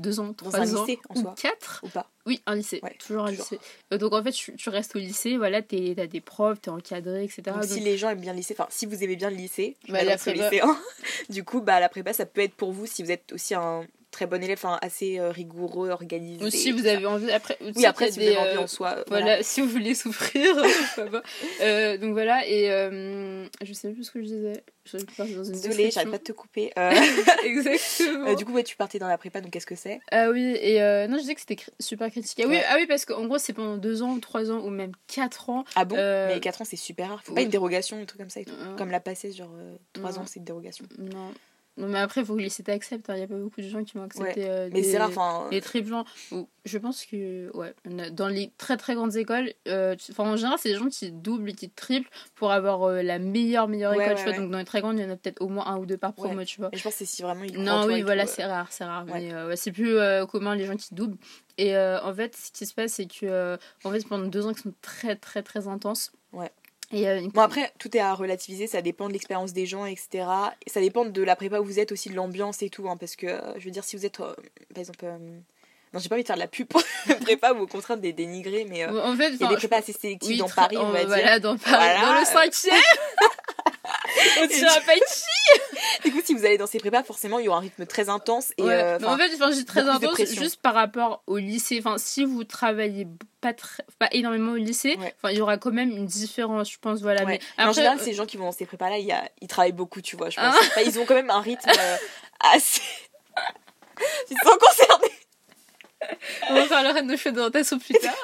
[0.00, 1.34] deux ans, Dans trois un ans, lycée, en ou soi.
[1.40, 1.80] quatre.
[1.84, 3.44] Ou pas Oui, un lycée, Ouais, toujours un toujours.
[3.50, 3.60] lycée.
[3.92, 7.24] Euh, donc en fait, tu, tu restes au lycée, voilà, t'as des profs, t'es encadré,
[7.24, 7.42] etc.
[7.46, 9.76] Donc, si les gens aiment bien le lycée, enfin si vous aimez bien le lycée,
[9.86, 10.50] je Bah, la prépa.
[10.50, 10.76] lycéens.
[11.30, 13.86] du coup, bah la prépa, ça peut être pour vous si vous êtes aussi un
[14.10, 16.44] très bon élève, enfin assez euh, rigoureux, organisé.
[16.44, 18.94] ou si vous avez envie, après, Oui, après, si vous avez envie euh, en soi.
[18.98, 19.42] euh, voilà, voilà.
[19.42, 20.54] si vous voulez souffrir.
[21.60, 24.64] Euh, donc voilà, et euh, je sais plus ce que je disais.
[24.84, 26.72] Je dans une Désolée, j'arrête pas de te couper.
[26.78, 26.92] Euh,
[27.44, 28.34] Exactement.
[28.34, 30.00] du coup, ouais, tu partais dans la prépa, donc qu'est-ce que c'est?
[30.10, 32.44] Ah oui, et non, je disais que c'était cri- super critiqué.
[32.44, 34.70] Ah oui, ah oui, parce qu'en gros, c'est pendant deux ans, ou trois ans, ou
[34.70, 35.64] même quatre ans.
[35.74, 35.96] Ah bon?
[35.96, 37.22] Mais 4 ans, c'est super rare.
[37.22, 37.36] Faut oui.
[37.36, 38.52] pas une dérogation, un truc comme ça et tout.
[38.76, 39.50] Comme la passée, genre
[39.94, 40.18] 3 non.
[40.18, 40.84] ans, c'est une dérogation.
[40.98, 41.32] Non.
[41.78, 43.06] Non, mais après, il faut que le lycée t'accepte.
[43.08, 45.48] Il n'y a pas beaucoup de gens qui vont accepter euh, Mais des, c'est rare,
[45.48, 46.04] des triples gens.
[46.64, 47.72] Je pense que, ouais,
[48.10, 51.12] dans les très très grandes écoles, euh, tu- enfin, en général, c'est des gens qui
[51.12, 54.16] doublent et qui triplent pour avoir euh, la meilleure, meilleure Ouais, école.
[54.16, 54.36] ouais, tu vois.
[54.38, 55.96] Donc, dans les très grandes, il y en a peut-être au moins un ou deux
[55.96, 56.70] par promo, tu vois.
[56.74, 59.04] Je pense que c'est si vraiment ils Non, oui, voilà, c'est rare, c'est rare.
[59.06, 59.96] Mais ouais, c'est plus
[60.28, 61.16] commun les gens qui doublent.
[61.58, 64.62] Et en fait, ce qui se passe, c'est que en fait, pendant deux ans qui
[64.62, 66.10] sont très, très, très intenses.
[66.32, 66.50] Ouais.
[66.92, 69.84] Et euh, une- Bon après tout est à relativiser, ça dépend de l'expérience des gens,
[69.86, 70.24] etc.
[70.66, 72.96] Et ça dépend de la prépa où vous êtes aussi, de l'ambiance et tout, hein,
[72.96, 74.32] parce que euh, je veux dire si vous êtes euh,
[74.74, 75.18] par exemple, euh,
[75.92, 76.82] non j'ai pas envie de faire de la pub pour
[77.22, 79.58] prépa ou au contraire des dénigrer, mais euh, en fait, il y a des je-
[79.58, 81.08] prépas assez sélectives oui, dans Paris, on va dire.
[81.08, 82.00] Voilà, dans Paris, Voilà.
[82.00, 82.74] dans le cinquième.
[84.42, 86.04] On tu- pas qui.
[86.04, 88.08] du coup, si vous allez dans ces prépas, forcément, il y aura un rythme très
[88.08, 88.52] intense.
[88.58, 88.72] Et, Ouais.
[88.74, 91.78] euh, en fait, enfin, j'ai très intense juste par rapport au lycée.
[91.84, 93.06] Enfin, si vous travaillez
[93.40, 95.14] pas, très, pas énormément au lycée, Ouais.
[95.18, 97.00] enfin, il y aura quand même une différence, je pense.
[97.00, 97.24] Voilà.
[97.24, 97.40] ouais.
[97.58, 98.98] Mais en général, euh, ces gens qui vont dans ces prépas-là,
[99.40, 100.30] ils travaillent beaucoup, tu vois.
[100.30, 100.54] Je pense.
[100.56, 100.58] Ah.
[100.60, 101.96] Enfin, ils ont quand même un rythme euh,
[102.40, 102.82] assez.
[104.30, 105.12] ils sont concernés.
[106.50, 108.14] On parlera de nos choix d'orientation plus tard.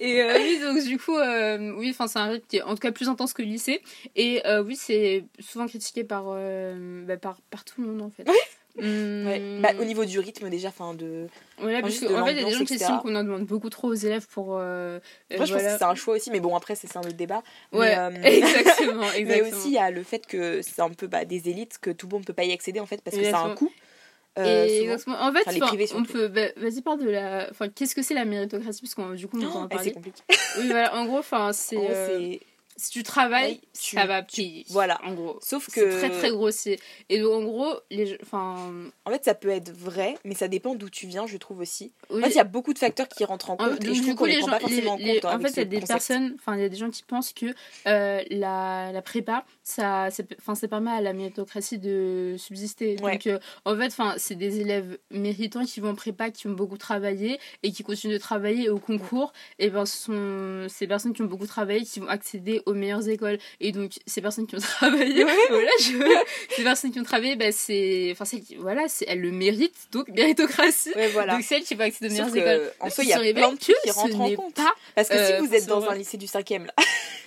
[0.00, 2.70] Et euh, oui, donc du coup, euh, oui, enfin, c'est un rythme qui est en
[2.74, 3.82] tout cas plus intense que le lycée.
[4.14, 8.24] Et euh, oui, c'est souvent critiqué par, bah, par, par tout le monde en fait.
[8.28, 8.38] Ouais.
[9.60, 11.28] Bah, au niveau du rythme, déjà, enfin, de.
[11.58, 13.70] voilà, parce qu'en fait, il y a des gens qui estiment qu'on en demande beaucoup
[13.70, 14.58] trop aux élèves pour.
[14.58, 14.98] euh,
[15.30, 17.42] Après, je pense que c'est un choix aussi, mais bon, après, c'est un autre débat.
[17.72, 19.48] Mais, Ouais, euh, exactement, Mais exactement.
[19.58, 22.06] aussi, il y a le fait que c'est un peu bah, des élites, que tout
[22.06, 23.70] le monde ne peut pas y accéder, en fait, parce que ça a un Exactement.
[23.70, 23.72] coût.
[24.38, 24.92] Euh, Et souvent.
[24.92, 25.16] exactement.
[25.22, 26.28] En fait, Enfin, les on peut.
[26.28, 27.48] bah, Vas-y, parle de la.
[27.50, 28.80] Enfin, qu'est-ce que c'est la méritocratie?
[28.82, 29.92] Parce qu'on du coup, on va en Ah, c'est parler.
[29.92, 30.22] compliqué.
[30.58, 30.94] Oui, voilà.
[30.94, 31.76] En gros, enfin, c'est.
[31.78, 32.40] Euh, c'est-
[32.78, 34.66] si tu travailles, tu- ça va payer.
[34.68, 34.98] Voilà.
[35.02, 35.38] En gros.
[35.40, 35.98] Sauf C'est que.
[35.98, 36.78] très très grossier.
[37.08, 38.18] Et donc, en gros, les.
[38.20, 38.70] Enfin.
[39.06, 41.92] En fait, ça peut être vrai, mais ça dépend d'où tu viens, je trouve aussi.
[42.10, 43.94] oui, En fait, il y a beaucoup de facteurs qui rentrent en compte, donc, et
[43.94, 45.30] je trouve qu'on les les prend gens, pas forcément les- en les- compte.
[45.32, 45.88] hein, en fait, il y a des concept.
[45.92, 47.46] personnes, enfin, il y a des gens qui pensent que
[47.86, 52.96] euh, la, la prépa, ça, c'est- enfin, ça permet à la méritocratie de subsister.
[53.02, 53.12] Ouais.
[53.14, 56.52] Donc, euh, en fait, enfin, c'est des élèves méritants qui vont en prépa, qui ont
[56.52, 59.32] beaucoup travaillé et qui continuent de travailler au concours.
[59.58, 63.08] Et ben, ce sont ces personnes qui ont beaucoup travaillé qui vont accéder aux meilleures
[63.08, 63.38] écoles.
[63.58, 67.50] Et donc, ces personnes qui ont travaillé, voilà, je- ces personnes qui ont travaillé, ben,
[67.50, 70.92] c'est, enfin, c'est, voilà, c'est, elles le méritent, donc méritocratie.
[70.94, 71.34] Ouais, voilà.
[71.34, 72.72] Donc, celles qui vont accéder aux meilleures que, écoles.
[72.78, 74.54] en soi, il y a plein de trucs qui rentrent en compte.
[74.54, 76.72] pas Parce que si Euh, vous êtes dans un lycée du 5e, là,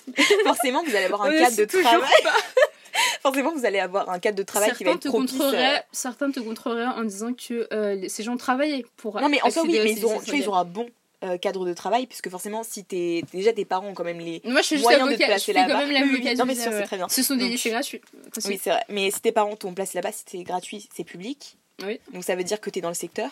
[0.45, 1.83] forcément, vous allez avoir un cadre de c'est
[3.21, 5.41] forcément, vous allez avoir un cadre de travail qui va certains être te propice.
[5.41, 9.49] euh, certains te contreraient en disant que euh, ces gens travaillaient pour Non, mais en
[9.49, 10.89] soi, oui, mais ils, ont, lycées tu vois, ils ont un bon
[11.23, 13.23] euh, cadre de travail, puisque forcément, si t'es.
[13.33, 14.41] Déjà, tes parents ont quand même les.
[14.45, 15.81] Moi, je suis juste moyen de te placer là-bas.
[15.85, 16.83] Oui, oui, Non, mais c'est ouais.
[16.83, 17.09] très bien.
[17.09, 18.01] Ce sont des lycées gratuits.
[18.45, 18.83] Oui, c'est vrai.
[18.89, 21.57] Mais si tes parents t'ont placé là-bas, si c'est gratuit, c'est public.
[21.85, 21.99] Oui.
[22.13, 23.31] Donc ça veut dire que t'es dans le secteur.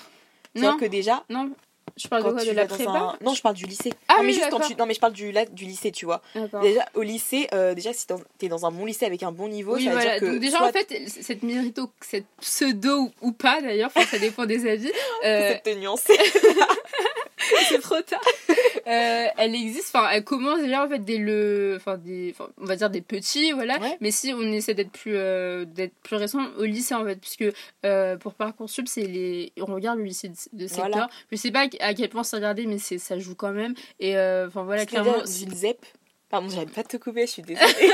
[0.56, 1.52] Non, que déjà, non,
[1.98, 3.18] je parle de quoi tu De la prépa un...
[3.22, 3.92] Non, je parle du lycée.
[4.08, 4.76] Ah non, mais oui, juste quand tu...
[4.76, 6.22] non, mais je parle du, là, du lycée, tu vois.
[6.62, 8.06] Déjà, au lycée, euh, déjà, si
[8.38, 10.12] t'es dans un bon lycée avec un bon niveau, Oui, ça veut voilà.
[10.12, 10.32] dire que.
[10.34, 14.68] Donc déjà, soit en fait, cette mérito, cette pseudo ou- pas d'ailleurs, ça dépend des
[14.70, 14.92] avis.
[15.26, 16.18] euh, cette nuancée.
[17.70, 18.22] c'est trop tard.
[18.88, 22.66] Euh, elle existe, enfin, elle commence déjà en fait dès le, enfin des, enfin, on
[22.66, 23.80] va dire des petits, voilà.
[23.80, 23.98] Ouais.
[24.02, 27.46] Mais si on essaie d'être plus, euh, d'être plus récent au lycée en fait, puisque
[27.86, 30.88] euh, pour parcoursup c'est les, on regarde le lycée de, de secteur.
[30.90, 31.10] Voilà.
[31.32, 33.74] Je sais pas à quel point c'est regardé, mais c'est, ça joue quand même.
[34.00, 35.20] Et euh, enfin voilà, clairement.
[35.20, 35.86] une ZEP.
[36.30, 37.68] Pardon, j'arrête pas de te couper, je suis désolée.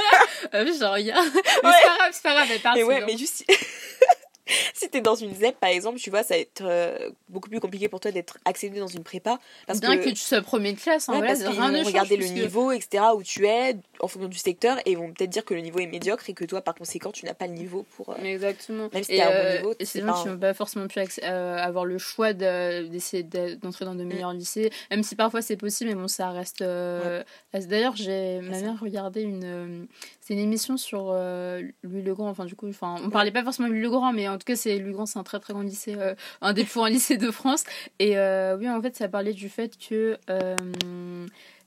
[0.54, 1.26] Euh, je regarde.
[1.34, 2.78] c'est pas grave, c'est pas grave, elle parle.
[2.78, 3.46] mais ouais, mais juste.
[4.74, 7.60] si t'es dans une ZEP, par exemple, tu vois, ça va être euh, beaucoup plus
[7.60, 9.40] compliqué pour toi d'être accédé dans une prépa.
[9.68, 10.04] Parce Bien que.
[10.06, 12.18] que tu sois premier de classe, hein, Ouais, voilà, parce qu'ils rien ne vont regarder
[12.18, 15.46] le niveau, etc., où tu es, en fonction du secteur, et ils vont peut-être dire
[15.46, 17.86] que le niveau est médiocre et que toi, par conséquent, tu n'as pas le niveau
[17.96, 18.10] pour.
[18.10, 18.90] euh, Exactement.
[18.94, 20.54] Même si t'as un bon euh, niveau, et des pas gens qui un- n'ont pas
[20.54, 24.72] forcément pu accé- euh, avoir le choix de- d'essayer de- d'entrer dans de meilleurs lycées,
[24.92, 26.62] même si parfois c'est possible, mais bon, ça reste.
[26.62, 27.24] euh,
[27.54, 29.44] D'ailleurs, j'ai ma mère regardé une.
[29.46, 29.86] euh,
[30.20, 33.44] c'est une émission sur euh, Louis le Grand, enfin, du coup, enfin, on parlait pas
[33.44, 35.54] forcément de Louis le Grand, mais en tout cas, c'est Grand, c'est un très très
[35.54, 37.64] grand lycée, euh, un des plus grands lycées de France.
[38.00, 40.18] Et euh, oui, en fait, ça parlait du fait que.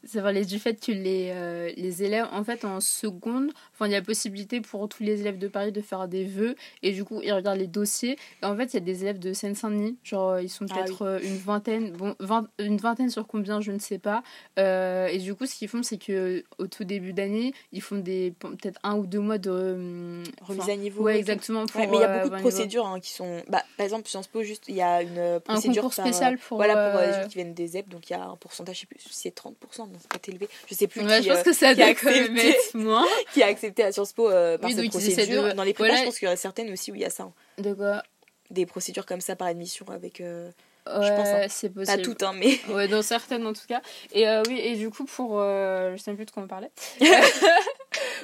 [0.06, 3.86] Euh, ça parlait du fait que les, euh, les élèves, en fait, en seconde, enfin,
[3.86, 6.92] il y a possibilité pour tous les élèves de Paris de faire des vœux, et
[6.92, 8.16] du coup, ils regardent les dossiers.
[8.42, 10.74] Et en fait, il y a des élèves de Seine-Saint-Denis, genre, euh, ils sont Ah
[10.74, 14.22] peut-être euh, une vingtaine, bon, vingt- une vingtaine sur combien, je ne sais pas.
[14.58, 17.98] Euh, et du coup, ce qu'ils font, c'est que au tout début d'année, ils font
[17.98, 19.50] des peut-être un ou deux mois de.
[19.50, 21.02] euh, remise à niveau.
[21.02, 21.66] Ouais, exactement.
[21.66, 23.42] Pour, Ouais, mais il y a euh, beaucoup de procédures hein, qui sont.
[23.48, 25.82] Bah, par exemple, Sciences Po, juste, il y a une euh, Un procédure.
[25.82, 26.56] concours par, euh, spécial pour.
[26.58, 28.36] Voilà, pour euh, les euh, gens qui viennent des ZEP, donc il y a un
[28.36, 30.48] pourcentage, je sais plus c'est 30%, non, c'est pas élevé.
[30.68, 32.56] Je sais plus ouais, qui, je pense euh, que ça qui a accepté.
[32.74, 33.06] moins.
[33.32, 35.42] qui a accepté à Sciences Po euh, par Oui, cette procédure.
[35.44, 36.00] de- Dans les prépas, voilà.
[36.00, 37.24] je pense qu'il y en a certaines aussi où il y a ça.
[37.24, 37.32] hein.
[37.58, 38.02] De quoi?
[38.50, 40.20] Des procédures comme ça par admission avec.
[40.20, 40.50] euh,
[40.86, 41.46] Ouais, pense, hein.
[41.48, 42.02] c'est Pas possible.
[42.02, 42.60] toutes, hein, mais.
[42.72, 43.82] Ouais, dans certaines en tout cas.
[44.12, 45.40] Et euh, oui, et du coup, pour.
[45.40, 46.70] je sais plus de quoi on parlait.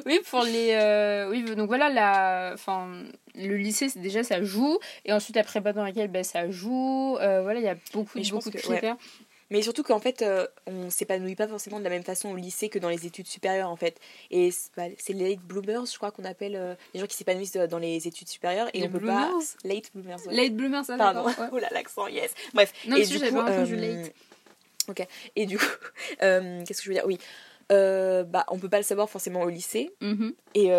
[0.07, 1.27] oui, pour les.
[1.31, 2.89] oui, donc voilà, la, enfin,
[3.35, 4.79] le lycée, c'est- déjà, ça joue.
[5.05, 7.16] Et ensuite, la prépa dans laquelle ben, ça joue.
[7.20, 8.95] Euh, voilà, il y a beaucoup, je beaucoup pense de que- ouais.
[9.53, 12.71] Mais surtout qu'en fait, euh, on s'épanouit pas forcément de la même façon au lycée
[12.71, 14.01] que dans les études supérieures, en fait.
[14.31, 17.17] Et c'est bah, c'est les late bloomers, je crois qu'on appelle euh, les gens qui
[17.19, 18.71] s'épanouissent euh, dans les études supérieures.
[18.73, 19.69] Et Les on peut bloomers pas.
[19.69, 20.35] Late bloomers, ouais.
[20.35, 21.27] Late bloomer, ça, Pardon.
[21.27, 21.35] ouais.
[21.53, 22.33] Oh là, l'accent, yes.
[22.55, 22.73] Bref.
[22.89, 24.15] Non, et du coup, pas entendu euh, late.
[24.89, 25.07] Ok.
[25.37, 25.67] Et du coup,
[26.19, 27.07] qu'est-ce que je veux dire?
[27.07, 27.19] Oui.
[27.69, 29.91] Bah, on peut pas le savoir forcément au lycée.
[30.01, 30.33] Mhm.
[30.55, 30.71] Et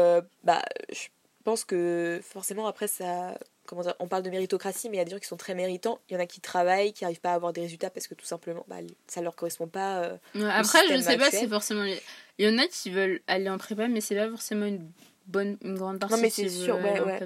[0.43, 1.09] bah, je
[1.43, 3.37] pense que forcément, après, ça.
[3.65, 5.55] Comment dire On parle de méritocratie, mais il y a des gens qui sont très
[5.55, 5.99] méritants.
[6.09, 8.13] Il y en a qui travaillent, qui n'arrivent pas à avoir des résultats parce que
[8.13, 10.03] tout simplement, bah, ça leur correspond pas.
[10.03, 11.83] euh, Ouais, après, je système sais pas si forcément.
[11.83, 12.01] les-
[12.39, 14.91] Il y en a qui veulent aller en prépa, mais c'est pas forcément une
[15.27, 16.15] bonne, une grande partie.
[16.15, 17.19] Non, mais c'est sûr, ouais, ouais.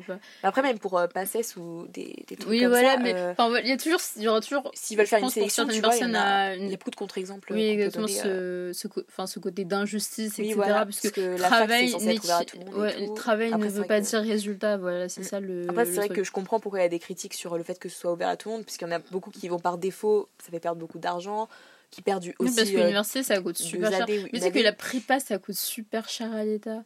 [0.44, 3.34] Après, même pour euh, PACES ou des, des trucs Oui, comme voilà, ça, mais euh,
[3.64, 4.70] il y a toujours, il y aura toujours.
[4.74, 7.54] s'ils veulent faire une sélection, tu certaines vois, il y, a, une- beaucoup de contre-exemples.
[7.54, 10.54] Oui, exactement, donner, euh, ce, ce, co- enfin, ce côté d'injustice, Oui, etc.
[10.56, 14.78] voilà, parce que, parce que c'est travail, le travail ne c'est veut pas dire résultat,
[14.78, 15.24] voilà, c'est Mm.
[15.26, 15.66] ça le.
[15.70, 17.80] Après, c'est vrai que je comprends pourquoi il y a des critiques sur le fait
[17.80, 19.60] que ce soit ouvert à tout le monde, puisqu'il y en a beaucoup qui vont
[19.60, 21.50] par défaut, ça fait perdre beaucoup d'argent,
[21.92, 22.56] qui perdent du- Oui, aussi.
[22.56, 24.06] parce que euh, l'université, ça coûte super cher.
[24.34, 26.84] Mais sais que la prépa, ça coûte super cher à l'État.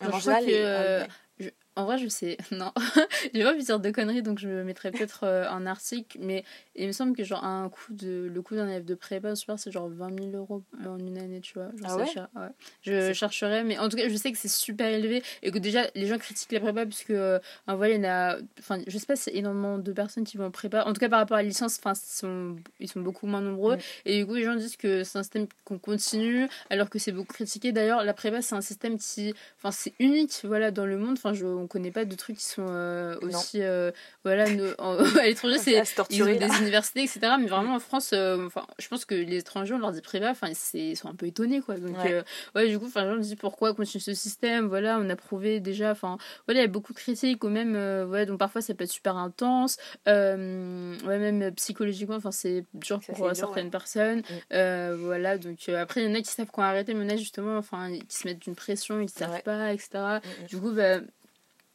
[0.00, 1.08] Genre, je crois que, euh, ah
[1.40, 1.54] ouais.
[1.76, 2.38] En vrai, je sais.
[2.50, 2.72] Non.
[3.34, 6.18] J'ai pas envie de dire de conneries, donc je mettrai peut-être euh, un article.
[6.20, 6.42] Mais
[6.74, 8.30] il me semble que, genre, un coût de...
[8.32, 11.40] le coût d'un élève de prépa, super, c'est genre 20 000 euros en une année,
[11.40, 11.68] tu vois.
[11.76, 12.06] Genre, Ah c'est ouais?
[12.06, 12.28] cher.
[12.34, 12.48] Ouais.
[12.82, 15.82] Je chercherai, mais en tout cas, je sais que c'est super élevé et que déjà,
[15.94, 18.36] les gens critiquent les prépas, puisque, euh, en vrai, il y en a.
[18.58, 20.84] Enfin, je sais pas si c'est énormément de personnes qui vont en prépa.
[20.84, 23.42] En tout cas, par rapport à la licence, enfin, ils sont, ils sont beaucoup moins
[23.42, 23.76] nombreux.
[23.76, 23.80] Mm.
[24.06, 27.12] Et du coup, les gens disent que c'est un système qu'on continue, alors que c'est
[27.12, 27.72] beaucoup critiqué.
[27.72, 29.34] D'ailleurs, la prépa, c'est un système qui.
[29.58, 31.16] Enfin, c'est unique, voilà, dans le monde.
[31.18, 33.60] Enfin, je, on connaît pas de trucs qui sont euh, aussi.
[33.62, 33.90] euh,
[34.24, 35.82] voilà, no- en- à l'étranger, c'est.
[36.10, 37.20] Ils ont des universités, etc.
[37.40, 40.30] Mais vraiment, en France, euh, enfin, je pense que les étrangers, on leur dit prépa,
[40.30, 41.76] enfin, ils sont un peu étonnés, quoi.
[41.76, 42.22] Donc, Ouais.
[42.54, 45.90] ouais, du coup, enfin, gens disent pourquoi continuer ce système, voilà, on a prouvé déjà,
[45.90, 47.74] enfin, voilà, il y a beaucoup de critiques, ou même,
[48.10, 53.12] ouais, donc parfois ça peut être super intense, ouais, même psychologiquement, enfin, c'est dur Ça,
[53.12, 53.70] pour dur, certaines ouais.
[53.70, 54.94] personnes, Mm.
[54.96, 57.14] voilà, donc après, il y en a qui savent quand arrêter, mais il y en
[57.14, 59.42] a justement, enfin, qui se mettent une pression, ils savent Ouais.
[59.42, 59.88] pas, etc.
[59.94, 60.46] Mm, mm.
[60.48, 60.98] Du coup, bah,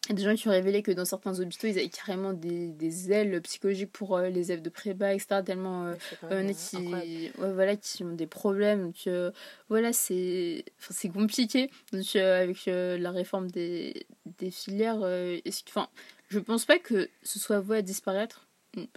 [0.05, 2.33] il y a des gens qui ont révélé que dans certains hôpitaux, ils avaient carrément
[2.33, 5.41] des, des ailes psychologiques pour euh, les élèves de prépa, etc.
[5.45, 5.95] Tellement euh,
[6.31, 8.81] euh, qui, ouais, voilà, qui ont des problèmes.
[8.87, 9.31] Donc euh,
[9.69, 11.69] voilà, c'est enfin, c'est compliqué.
[11.93, 14.07] Donc euh, avec euh, la réforme des,
[14.39, 15.37] des filières, euh,
[15.69, 15.87] enfin,
[16.29, 18.47] je pense pas que ce soit voué à disparaître.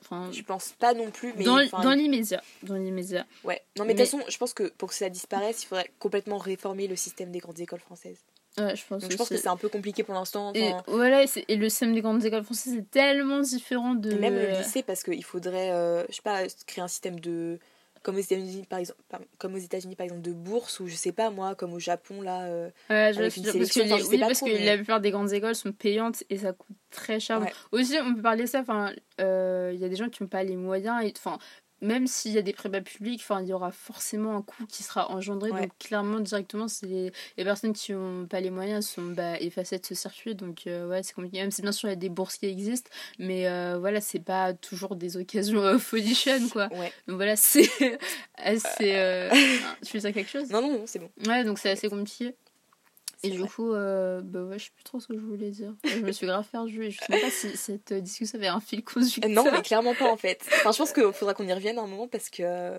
[0.01, 1.45] Enfin, Je pense pas non plus, mais.
[1.45, 2.41] dans, dans l'immédiat.
[2.63, 3.27] Dans l'immédiat.
[3.43, 3.61] Ouais.
[3.77, 6.39] Non, mais de toute façon, je pense que pour que ça disparaisse, il faudrait complètement
[6.39, 8.21] réformer le système des grandes écoles françaises.
[8.59, 10.53] Ouais, je pense Donc je pense que c'est un peu compliqué pour l'instant.
[10.55, 14.13] Et voilà, et, le système des grandes écoles françaises est tellement différent de.
[14.13, 17.59] Et même le lycée, parce qu'il faudrait, euh, je sais pas, créer un système de.
[18.03, 19.01] Comme aux États-Unis, par exemple,
[19.39, 22.21] comme aux États-Unis, par exemple, de bourse, ou je sais pas, moi, comme au Japon,
[22.21, 22.43] là.
[22.43, 24.77] euh, Ouais, je avec une parce que, enfin, je oui, parce trop, que mais- la
[24.77, 27.41] plupart des grandes écoles sont payantes et ça coûte très cher.
[27.41, 27.51] Ouais.
[27.73, 28.93] Aussi, on peut parler de ça, enfin,
[29.23, 31.39] euh, il y a des gens qui n'ont pas les moyens, et enfin,
[31.85, 34.83] même s'il y a des prépas publics, enfin, il y aura forcément un coût qui
[34.83, 35.51] sera engendré.
[35.51, 35.63] Ouais.
[35.63, 39.79] Donc, clairement, directement, c'est les, les personnes qui n'ont pas les moyens sont bah, effacées
[39.79, 40.35] de ce circuit.
[40.35, 41.41] Donc, euh, ouais, c'est compliqué.
[41.41, 44.21] Même si, bien sûr, il y a des bourses qui existent, mais euh, voilà, c'est
[44.21, 46.69] pas toujours des occasions euh, folichonnes, quoi.
[46.73, 46.93] Ouais.
[47.07, 47.71] Donc, voilà, c'est
[48.37, 48.95] assez.
[48.95, 49.31] Euh...
[49.85, 50.51] tu veux dire quelque chose?
[50.51, 51.11] Non, non, non, c'est bon.
[51.27, 52.35] Ouais, donc c'est assez compliqué.
[53.25, 53.49] Et du vrai.
[53.49, 55.75] coup, euh, bah ouais, je sais plus trop ce que je voulais dire.
[55.85, 58.61] Je me suis grave perdue et je sais même pas si cette discussion avait un
[58.61, 59.31] fil conducteur.
[59.31, 60.43] Non, mais clairement pas en fait.
[60.57, 62.79] Enfin, je pense qu'il faudra qu'on y revienne à un moment parce que.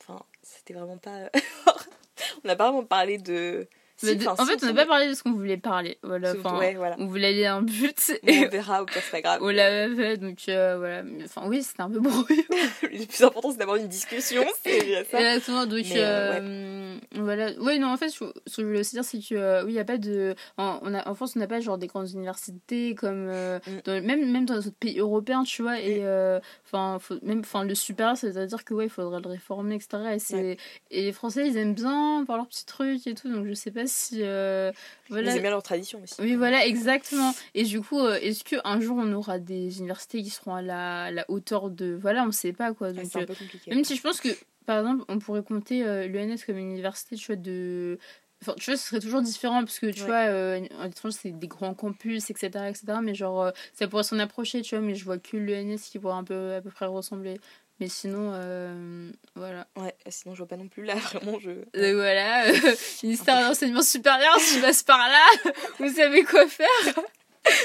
[0.00, 1.30] Enfin, c'était vraiment pas.
[2.44, 3.68] on n'a pas vraiment parlé de.
[4.00, 5.98] Si, de- en si, fait, on n'a pas parlé de ce qu'on voulait parler.
[6.02, 6.96] Voilà, Ouais, voilà.
[6.98, 9.40] on voulait aller à un but et on verra, au pire, c'est pas grave.
[9.42, 11.02] on l'avait fait, donc euh, voilà.
[11.24, 12.24] Enfin, oui, c'était un peu brouillon.
[12.82, 15.18] Le plus important, c'est d'avoir une discussion, c'est ça.
[15.18, 17.50] Exactement, donc Mais, euh, euh, voilà.
[17.60, 19.74] Oui, non, en fait, ce que je voulais aussi dire, c'est que euh, oui, il
[19.74, 20.34] n'y a pas de.
[20.58, 23.26] En, on a, en France, on n'a pas genre des grandes universités comme.
[23.28, 23.60] Mm.
[23.84, 25.80] dans- même, même dans les autres pays européens, tu vois.
[25.80, 29.88] Et euh, enfin, même enfin, le supérieur, c'est-à-dire que ouais, il faudrait le réformer, etc.
[30.14, 30.56] Et, c'est,
[30.90, 33.70] et les Français, ils aiment bien voir leurs petits trucs et tout, donc je sais
[33.72, 34.20] pas si.
[34.22, 34.70] euh,
[35.08, 35.30] voilà.
[35.32, 36.14] Ils aiment bien leur tradition aussi.
[36.20, 37.34] Oui, voilà, exactement.
[37.54, 41.04] Et du coup, euh, est-ce qu'un jour on aura des universités qui seront à la,
[41.04, 41.98] à la hauteur de.
[42.00, 42.92] Voilà, on sait pas quoi.
[42.92, 43.70] Donc, un euh, peu compliqué.
[43.74, 44.28] même si je pense que,
[44.66, 47.98] par exemple, on pourrait compter l'ENS comme une université, tu vois, de.
[48.40, 50.06] Enfin, tu vois, ce serait toujours différent parce que, tu Ouais.
[50.06, 52.84] vois, euh, en étranger, c'est des grands campus, etc., etc.
[53.02, 55.98] Mais genre, euh, ça pourrait s'en approcher, tu vois, mais je vois que l'ENS qui
[55.98, 57.40] pourrait un peu, à peu près ressembler.
[57.80, 59.66] Mais sinon, euh, voilà.
[59.76, 61.50] Ouais, sinon je vois pas non plus là, vraiment je.
[61.74, 62.74] Et voilà, euh,
[63.04, 65.24] ministère de l'enseignement supérieur, si tu passes par là,
[65.78, 66.66] vous savez quoi faire.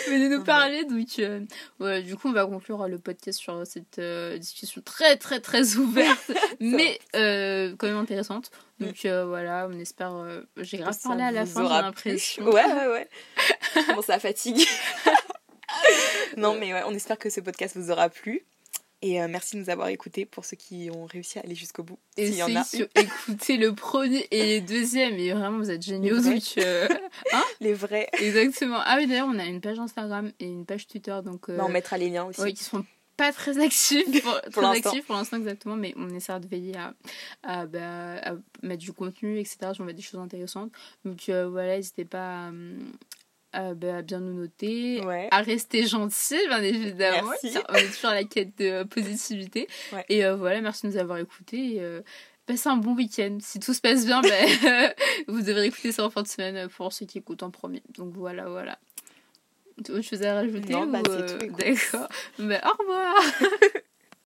[0.07, 0.85] Venez nous parler.
[0.85, 1.41] Donc, euh,
[1.77, 5.75] voilà, du coup, on va conclure le podcast sur cette euh, discussion très, très, très
[5.75, 8.49] ouverte, mais euh, quand même intéressante.
[8.79, 10.13] Donc, euh, voilà, on espère.
[10.15, 12.45] euh, J'ai grave parlé à la fin, j'ai l'impression.
[12.45, 13.09] Ouais, ouais, ouais.
[13.87, 14.65] Comment ça fatigue.
[16.37, 18.45] non, mais ouais, on espère que ce podcast vous aura plu.
[19.05, 21.83] Et euh, merci de nous avoir écoutés pour ceux qui ont réussi à aller jusqu'au
[21.83, 21.99] bout.
[22.15, 22.63] Et S'il y en a.
[22.63, 26.21] si écoutez le premier et le deuxième, et vraiment, vous êtes géniaux.
[26.21, 26.35] vrai.
[26.35, 26.87] Donc, euh,
[27.59, 28.07] Les vrais.
[28.13, 28.79] exactement.
[28.85, 31.19] Ah oui, d'ailleurs, on a une page Instagram et une page Twitter.
[31.21, 32.39] Donc, euh, Bah, on mettra les liens aussi.
[32.41, 32.85] Oui, qui sont
[33.17, 36.93] pas très actifs pour, pour l'instant exactement, mais on essaiera de veiller à,
[37.43, 39.57] à, bah, à mettre du contenu, etc.
[39.73, 40.71] Si on met des choses intéressantes.
[41.03, 42.51] Donc euh, voilà, n'hésitez pas
[43.53, 45.27] à, à, bah, bien nous noter, Ouais.
[45.31, 47.29] à rester gentil, bien évidemment.
[47.29, 47.57] Merci.
[47.69, 49.67] On est toujours à la quête de positivité.
[49.91, 50.05] Ouais.
[50.09, 51.75] Et euh, voilà, merci de nous avoir écoutés.
[51.75, 52.01] Et, euh,
[52.45, 53.37] passez un bon week-end.
[53.39, 54.93] Si tout se passe bien, ben,
[55.27, 57.83] vous devrez écouter ça en fin de semaine pour ceux qui écoutent en premier.
[57.97, 58.77] Donc voilà, voilà.
[59.79, 61.47] Autre chose à rajouter Non, bah, ou, euh, tout.
[61.57, 62.07] D'accord.
[62.39, 63.15] Ben, au revoir